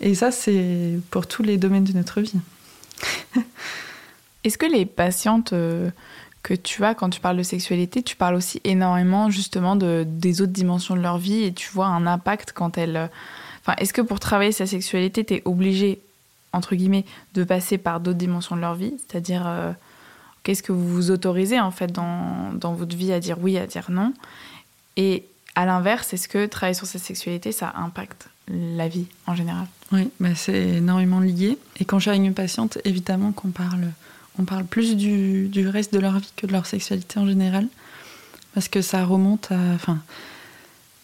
[0.00, 2.34] Et ça, c'est pour tous les domaines de notre vie.
[4.44, 5.90] Est-ce que les patientes euh,
[6.42, 10.40] que tu as quand tu parles de sexualité, tu parles aussi énormément justement de, des
[10.40, 12.96] autres dimensions de leur vie et tu vois un impact quand elles...
[12.96, 13.06] Euh,
[13.60, 16.00] enfin, est-ce que pour travailler sa sexualité, tu es obligé,
[16.52, 18.94] entre guillemets, de passer par d'autres dimensions de leur vie?
[18.98, 19.72] C'est-à-dire, euh,
[20.42, 23.66] qu'est-ce que vous vous autorisez en fait dans, dans votre vie à dire oui, à
[23.66, 24.14] dire non?
[24.96, 25.24] Et
[25.54, 30.10] à l'inverse, est-ce que travailler sur sa sexualité, ça impacte la vie en général Oui,
[30.20, 31.58] bah c'est énormément lié.
[31.78, 33.88] Et quand j'ai une patiente, évidemment qu'on parle,
[34.38, 37.68] on parle plus du, du, reste de leur vie que de leur sexualité en général.
[38.54, 39.74] Parce que ça remonte à.
[39.74, 39.98] Enfin,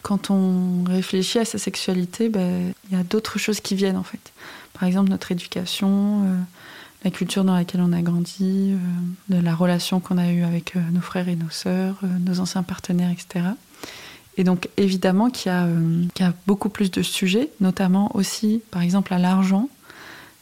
[0.05, 4.03] quand on réfléchit à sa sexualité, bah, il y a d'autres choses qui viennent en
[4.03, 4.33] fait.
[4.73, 6.37] Par exemple, notre éducation, euh,
[7.03, 8.75] la culture dans laquelle on a grandi,
[9.31, 12.61] euh, la relation qu'on a eue avec euh, nos frères et nos sœurs, nos anciens
[12.61, 13.45] partenaires, etc.
[14.37, 19.13] Et donc évidemment qu'il y, euh, a beaucoup plus de sujets, notamment aussi par exemple
[19.13, 19.69] à l'argent.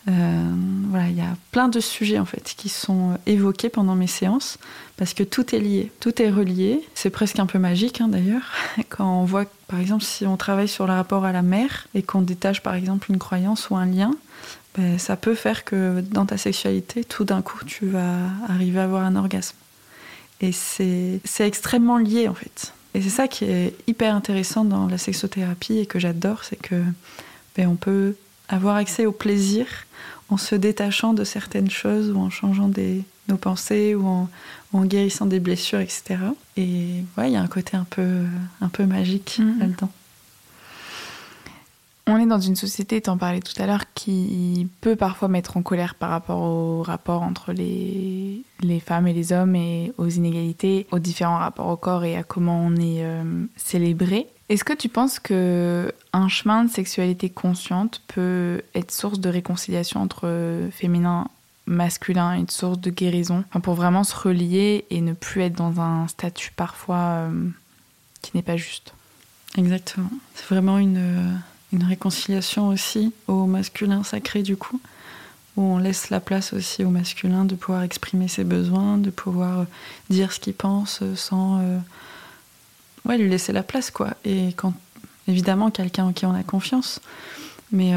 [0.09, 0.51] Euh,
[0.89, 4.57] voilà, il y a plein de sujets en fait qui sont évoqués pendant mes séances
[4.97, 6.81] parce que tout est lié, tout est relié.
[6.93, 8.51] C'est presque un peu magique hein, d'ailleurs
[8.89, 12.03] quand on voit par exemple si on travaille sur le rapport à la mère et
[12.03, 14.11] qu'on détache par exemple une croyance ou un lien,
[14.75, 18.17] ben, ça peut faire que dans ta sexualité, tout d'un coup, tu vas
[18.47, 19.55] arriver à avoir un orgasme.
[20.41, 22.73] Et c'est extrêmement lié en fait.
[22.93, 26.83] Et c'est ça qui est hyper intéressant dans la sexothérapie et que j'adore, c'est que
[27.57, 28.15] ben, on peut
[28.49, 29.65] avoir accès au plaisir
[30.29, 34.29] en se détachant de certaines choses ou en changeant des, nos pensées ou en,
[34.73, 36.17] en, guérissant des blessures, etc.
[36.57, 38.21] Et ouais, il y a un côté un peu,
[38.61, 39.59] un peu magique mm-hmm.
[39.59, 39.89] là-dedans.
[42.05, 45.61] On est dans une société, t'en parlais tout à l'heure, qui peut parfois mettre en
[45.61, 50.85] colère par rapport au rapport entre les, les femmes et les hommes et aux inégalités,
[50.91, 54.27] aux différents rapports au corps et à comment on est euh, célébré.
[54.49, 60.01] Est-ce que tu penses que un chemin de sexualité consciente peut être source de réconciliation
[60.01, 61.29] entre féminin
[61.65, 66.09] masculin, une source de guérison, pour vraiment se relier et ne plus être dans un
[66.09, 67.47] statut parfois euh,
[68.21, 68.93] qui n'est pas juste
[69.57, 70.09] Exactement.
[70.35, 71.39] C'est vraiment une
[71.73, 74.79] une réconciliation aussi au masculin sacré du coup,
[75.57, 79.61] où on laisse la place aussi au masculin de pouvoir exprimer ses besoins, de pouvoir
[79.61, 79.65] euh,
[80.09, 81.77] dire ce qu'il pense euh, sans euh,
[83.05, 84.11] ouais, lui laisser la place quoi.
[84.23, 84.73] Et quand
[85.27, 87.01] évidemment quelqu'un en qui on a confiance,
[87.71, 87.93] mais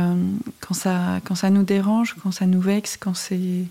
[0.60, 3.64] quand ça quand ça nous dérange, quand ça nous vexe, quand c'est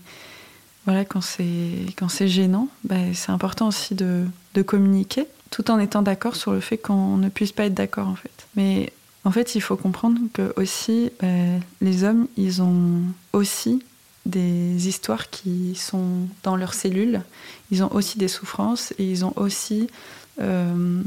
[0.84, 6.36] voilà quand c'est gênant, bah, c'est important aussi de, de communiquer tout en étant d'accord
[6.36, 8.46] sur le fait qu'on ne puisse pas être d'accord en fait.
[8.54, 8.92] Mais
[9.26, 13.02] en fait, il faut comprendre que aussi ben, les hommes, ils ont
[13.32, 13.82] aussi
[14.24, 17.22] des histoires qui sont dans leurs cellules.
[17.72, 19.88] Ils ont aussi des souffrances et ils ont aussi
[20.40, 21.02] euh,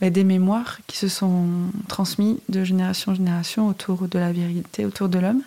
[0.00, 1.46] ben, des mémoires qui se sont
[1.86, 5.42] transmises de génération en génération autour de la vérité, autour de l'homme.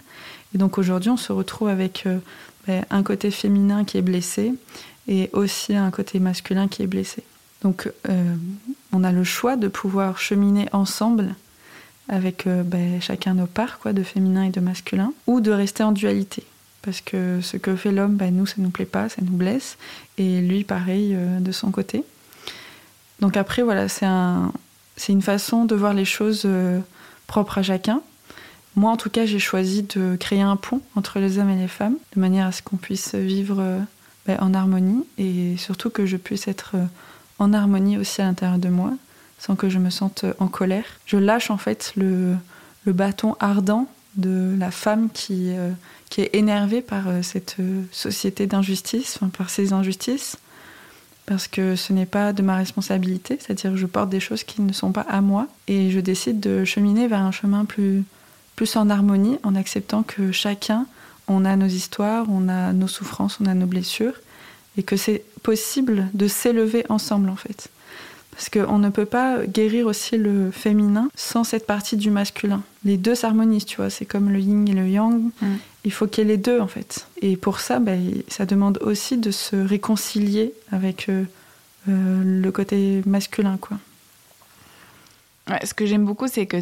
[0.55, 2.19] Et donc aujourd'hui, on se retrouve avec euh,
[2.65, 4.53] ben, un côté féminin qui est blessé
[5.09, 7.23] et aussi un côté masculin qui est blessé.
[7.61, 8.35] Donc euh,
[8.93, 11.35] on a le choix de pouvoir cheminer ensemble
[12.09, 15.83] avec euh, ben, chacun nos parts, quoi, de féminin et de masculin, ou de rester
[15.83, 16.43] en dualité.
[16.81, 19.77] Parce que ce que fait l'homme, ben, nous, ça nous plaît pas, ça nous blesse,
[20.17, 22.03] et lui, pareil, euh, de son côté.
[23.19, 24.51] Donc après, voilà, c'est un,
[25.07, 26.79] une façon de voir les choses euh,
[27.27, 28.01] propres à chacun.
[28.75, 31.67] Moi, en tout cas, j'ai choisi de créer un pont entre les hommes et les
[31.67, 33.63] femmes, de manière à ce qu'on puisse vivre
[34.25, 36.75] ben, en harmonie, et surtout que je puisse être
[37.37, 38.93] en harmonie aussi à l'intérieur de moi,
[39.45, 40.85] sans que je me sente en colère.
[41.05, 42.35] Je lâche en fait le,
[42.85, 45.71] le bâton ardent de la femme qui, euh,
[46.09, 50.37] qui est énervée par euh, cette euh, société d'injustice, par ces injustices,
[51.25, 54.61] parce que ce n'est pas de ma responsabilité, c'est-à-dire que je porte des choses qui
[54.61, 58.03] ne sont pas à moi, et je décide de cheminer vers un chemin plus,
[58.55, 60.85] plus en harmonie, en acceptant que chacun,
[61.27, 64.15] on a nos histoires, on a nos souffrances, on a nos blessures,
[64.77, 67.69] et que c'est possible de s'élever ensemble en fait.
[68.33, 72.63] Parce qu'on ne peut pas guérir aussi le féminin sans cette partie du masculin.
[72.83, 75.29] Les deux s'harmonisent, tu vois, c'est comme le yin et le yang.
[75.41, 75.47] Mm.
[75.85, 77.07] Il faut qu'il y ait les deux en fait.
[77.21, 81.23] Et pour ça, ben, ça demande aussi de se réconcilier avec euh,
[81.89, 83.77] euh, le côté masculin, quoi.
[85.63, 86.57] ce que j'aime beaucoup, c'est que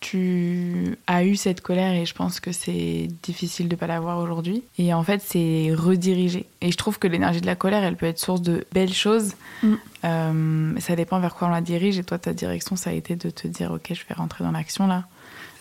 [0.00, 4.18] tu as eu cette colère et je pense que c'est difficile de ne pas l'avoir
[4.18, 4.62] aujourd'hui.
[4.78, 6.46] Et en fait, c'est redirigé.
[6.60, 9.32] Et je trouve que l'énergie de la colère, elle peut être source de belles choses.
[9.62, 9.74] Mm.
[10.04, 11.98] Euh, ça dépend vers quoi on la dirige.
[11.98, 14.52] Et toi, ta direction, ça a été de te dire, OK, je vais rentrer dans
[14.52, 15.04] l'action là.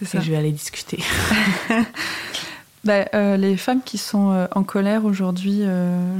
[0.02, 1.00] Et je vais aller discuter.
[2.84, 5.62] bah, euh, les femmes qui sont euh, en colère aujourd'hui,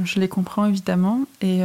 [0.04, 1.20] je les comprends évidemment.
[1.42, 1.60] Et,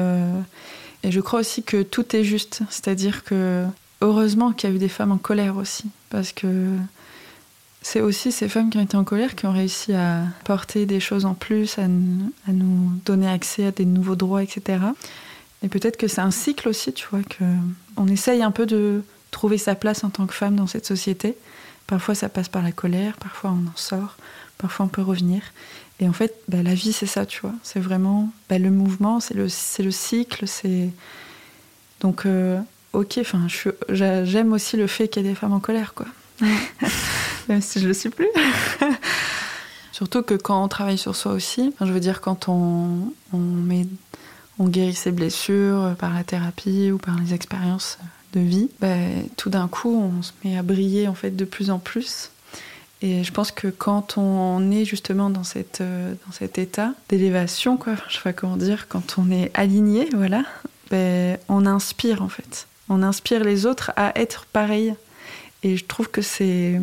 [1.04, 2.62] et je crois aussi que tout est juste.
[2.70, 3.66] C'est-à-dire que
[4.02, 6.68] heureusement qu'il y a eu des femmes en colère aussi, parce que
[7.82, 11.00] c'est aussi ces femmes qui ont été en colère qui ont réussi à porter des
[11.00, 14.84] choses en plus, à, nous donner accès à des nouveaux droits, etc.
[15.64, 17.44] Et peut-être que c'est un cycle aussi, tu vois, que
[17.98, 21.36] on essaye un peu de trouver sa place en tant que femme dans cette société.
[21.88, 24.18] Parfois, ça passe par la colère, parfois on en sort,
[24.58, 25.42] parfois on peut revenir.
[26.00, 27.54] Et en fait, bah, la vie, c'est ça, tu vois.
[27.64, 30.90] C'est vraiment bah, le mouvement, c'est le, le cycle, c'est
[32.00, 32.60] donc euh,
[32.94, 33.48] ok, enfin,
[33.90, 36.08] j'aime aussi le fait qu'il y ait des femmes en colère, quoi.
[37.50, 38.30] Même si je le suis plus.
[39.92, 43.86] Surtout que quand on travaille sur soi aussi, je veux dire, quand on, on, met,
[44.58, 48.00] on guérit ses blessures par la thérapie ou par les expériences
[48.34, 51.70] de vie, ben, tout d'un coup, on se met à briller en fait de plus
[51.70, 52.32] en plus.
[53.04, 57.94] Et je pense que quand on est justement dans, cette, dans cet état d'élévation, quoi,
[58.08, 60.44] je sais pas comment dire, quand on est aligné, voilà,
[60.90, 64.94] ben, on inspire en fait on inspire les autres à être pareil.
[65.64, 66.80] Et je trouve que c'est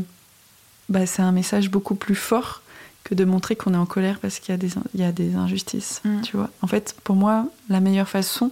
[0.88, 2.62] bah, un message beaucoup plus fort
[3.04, 5.12] que de montrer qu'on est en colère parce qu'il y a des, il y a
[5.12, 6.00] des injustices.
[6.04, 6.20] Mm.
[6.22, 8.50] Tu vois en fait, pour moi, la meilleure façon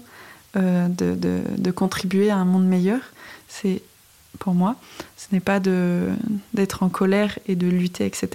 [0.56, 1.16] euh, de,
[1.56, 3.00] de, contribuer à un monde meilleur,
[3.48, 3.82] c'est,
[4.38, 4.76] pour moi,
[5.16, 8.28] ce n'est pas d'être en colère et de lutter, etc.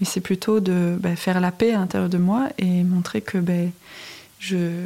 [0.00, 3.38] Mais c'est plutôt de bah, faire la paix à l'intérieur de moi et montrer que
[3.38, 3.52] bah,
[4.44, 4.84] je,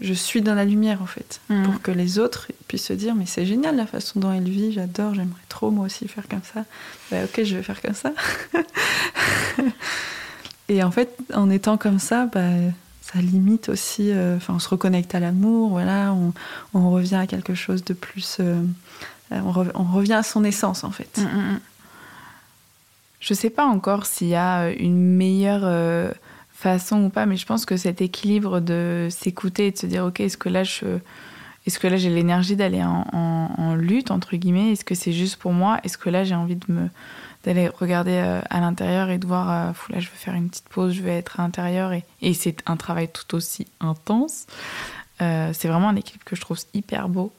[0.00, 1.64] je suis dans la lumière en fait, mm.
[1.64, 4.72] pour que les autres puissent se dire mais c'est génial la façon dont elle vit,
[4.72, 6.64] j'adore, j'aimerais trop moi aussi faire comme ça.
[7.10, 8.12] Bah, ok, je vais faire comme ça.
[10.68, 12.48] et en fait, en étant comme ça, bah,
[13.02, 16.32] ça limite aussi, euh, enfin on se reconnecte à l'amour, voilà, on,
[16.72, 18.62] on, revient à quelque chose de plus, euh,
[19.30, 21.10] on, revient à son essence en fait.
[21.16, 21.60] Je mm, mm,
[23.20, 26.10] Je sais pas encore s'il y a une meilleure euh,
[26.56, 30.06] façon ou pas, mais je pense que cet équilibre de s'écouter et de se dire,
[30.06, 30.98] ok, est-ce que là je,
[31.66, 35.52] est-ce que là j'ai l'énergie d'aller en, lutte entre guillemets, est-ce que c'est juste pour
[35.52, 36.88] moi, est-ce que là j'ai envie de me
[37.44, 40.68] d'aller regarder euh, à l'intérieur et de voir, euh, là je vais faire une petite
[40.68, 44.46] pause, je vais être à l'intérieur et, et c'est un travail tout aussi intense.
[45.20, 47.32] Euh, c'est vraiment un équilibre que je trouve hyper beau.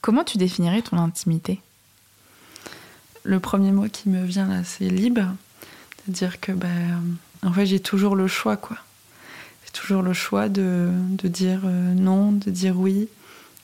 [0.00, 1.60] Comment tu définirais ton intimité?
[3.24, 5.34] Le premier mot qui me vient là, c'est libre.
[5.96, 7.02] C'est-à-dire que ben,
[7.42, 8.76] en fait, j'ai toujours le choix, quoi.
[9.64, 13.08] J'ai toujours le choix de, de dire euh, non, de dire oui.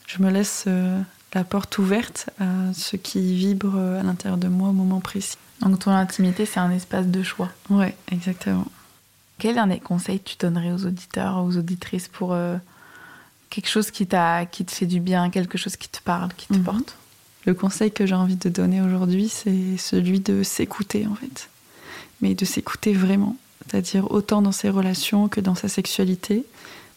[0.07, 1.01] Je me laisse euh,
[1.33, 5.39] la porte ouverte à ce qui vibre euh, à l'intérieur de moi au moment précis.
[5.61, 7.49] Donc ton intimité, c'est un espace de choix.
[7.71, 8.67] Ouais, exactement.
[9.39, 12.37] Quel dernier conseil tu donnerais aux auditeurs, aux auditrices pour
[13.51, 16.55] quelque chose qui, qui te fait du bien, quelque chose qui te parle, qui te
[16.55, 16.63] mhm.
[16.63, 16.97] porte?
[17.47, 21.49] Le conseil que j'ai envie de donner aujourd'hui, c'est celui de s'écouter en fait.
[22.21, 23.37] Mais de s'écouter vraiment
[23.67, 26.45] c'est-à-dire autant dans ses relations que dans sa sexualité.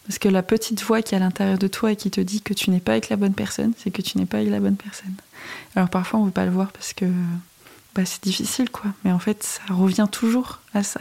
[0.06, 2.40] Parce que la petite voix qui est à l'intérieur de toi et qui te dit
[2.40, 4.60] que tu n'es pas avec la bonne personne, c'est que tu n'es pas avec la
[4.60, 5.14] bonne personne.
[5.76, 7.04] Alors parfois on ne veut pas le voir parce que
[7.98, 8.92] bah, c'est difficile, quoi.
[9.04, 11.00] Mais en fait, ça revient toujours à ça.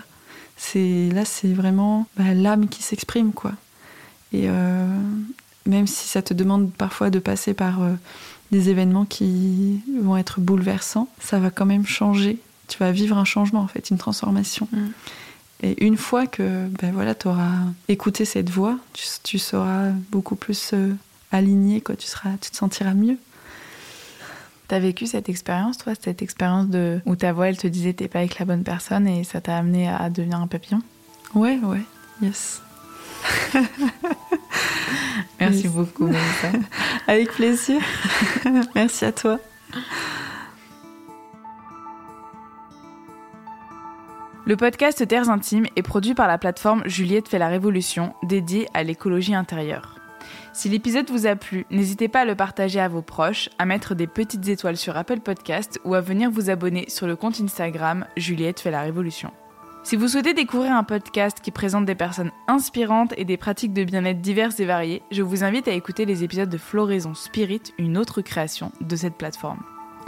[0.73, 3.51] Là, c'est vraiment bah, l'âme qui s'exprime, quoi.
[4.33, 4.87] Et euh,
[5.67, 7.93] même si ça te demande parfois de passer par euh,
[8.51, 12.39] des événements qui vont être bouleversants, ça va quand même changer.
[12.67, 14.67] Tu vas vivre un changement, en fait, une transformation.
[14.71, 14.87] Mm.
[15.63, 18.77] Et une fois que ben voilà, tu auras écouté cette voix,
[19.23, 20.93] tu, seras beaucoup plus euh,
[21.31, 21.95] aligné, quoi.
[21.95, 23.17] Tu, seras, tu te sentiras mieux.
[24.69, 27.93] Tu as vécu cette expérience, toi, cette expérience de où ta voix, elle te disait
[27.93, 30.81] t'es pas avec la bonne personne et ça t'a amené à devenir un papillon?
[31.33, 31.81] Ouais, ouais,
[32.21, 32.61] yes.
[35.39, 36.51] Merci beaucoup, Melissa.
[37.07, 37.81] Avec plaisir.
[38.75, 39.39] Merci à toi.
[44.47, 48.81] Le podcast Terres Intimes est produit par la plateforme Juliette fait la révolution, dédiée à
[48.81, 49.99] l'écologie intérieure.
[50.53, 53.93] Si l'épisode vous a plu, n'hésitez pas à le partager à vos proches, à mettre
[53.93, 58.05] des petites étoiles sur Apple Podcast ou à venir vous abonner sur le compte Instagram
[58.15, 59.33] Juliette fait la révolution.
[59.83, 63.83] Si vous souhaitez découvrir un podcast qui présente des personnes inspirantes et des pratiques de
[63.83, 67.97] bien-être diverses et variées, je vous invite à écouter les épisodes de Floraison Spirit, une
[67.97, 69.59] autre création de cette plateforme.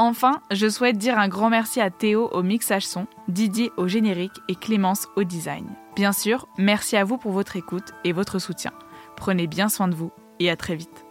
[0.02, 4.40] Enfin, je souhaite dire un grand merci à Théo au mixage son, Didier au générique
[4.48, 5.68] et Clémence au design.
[5.94, 8.72] Bien sûr, merci à vous pour votre écoute et votre soutien.
[9.18, 11.09] Prenez bien soin de vous et à très vite.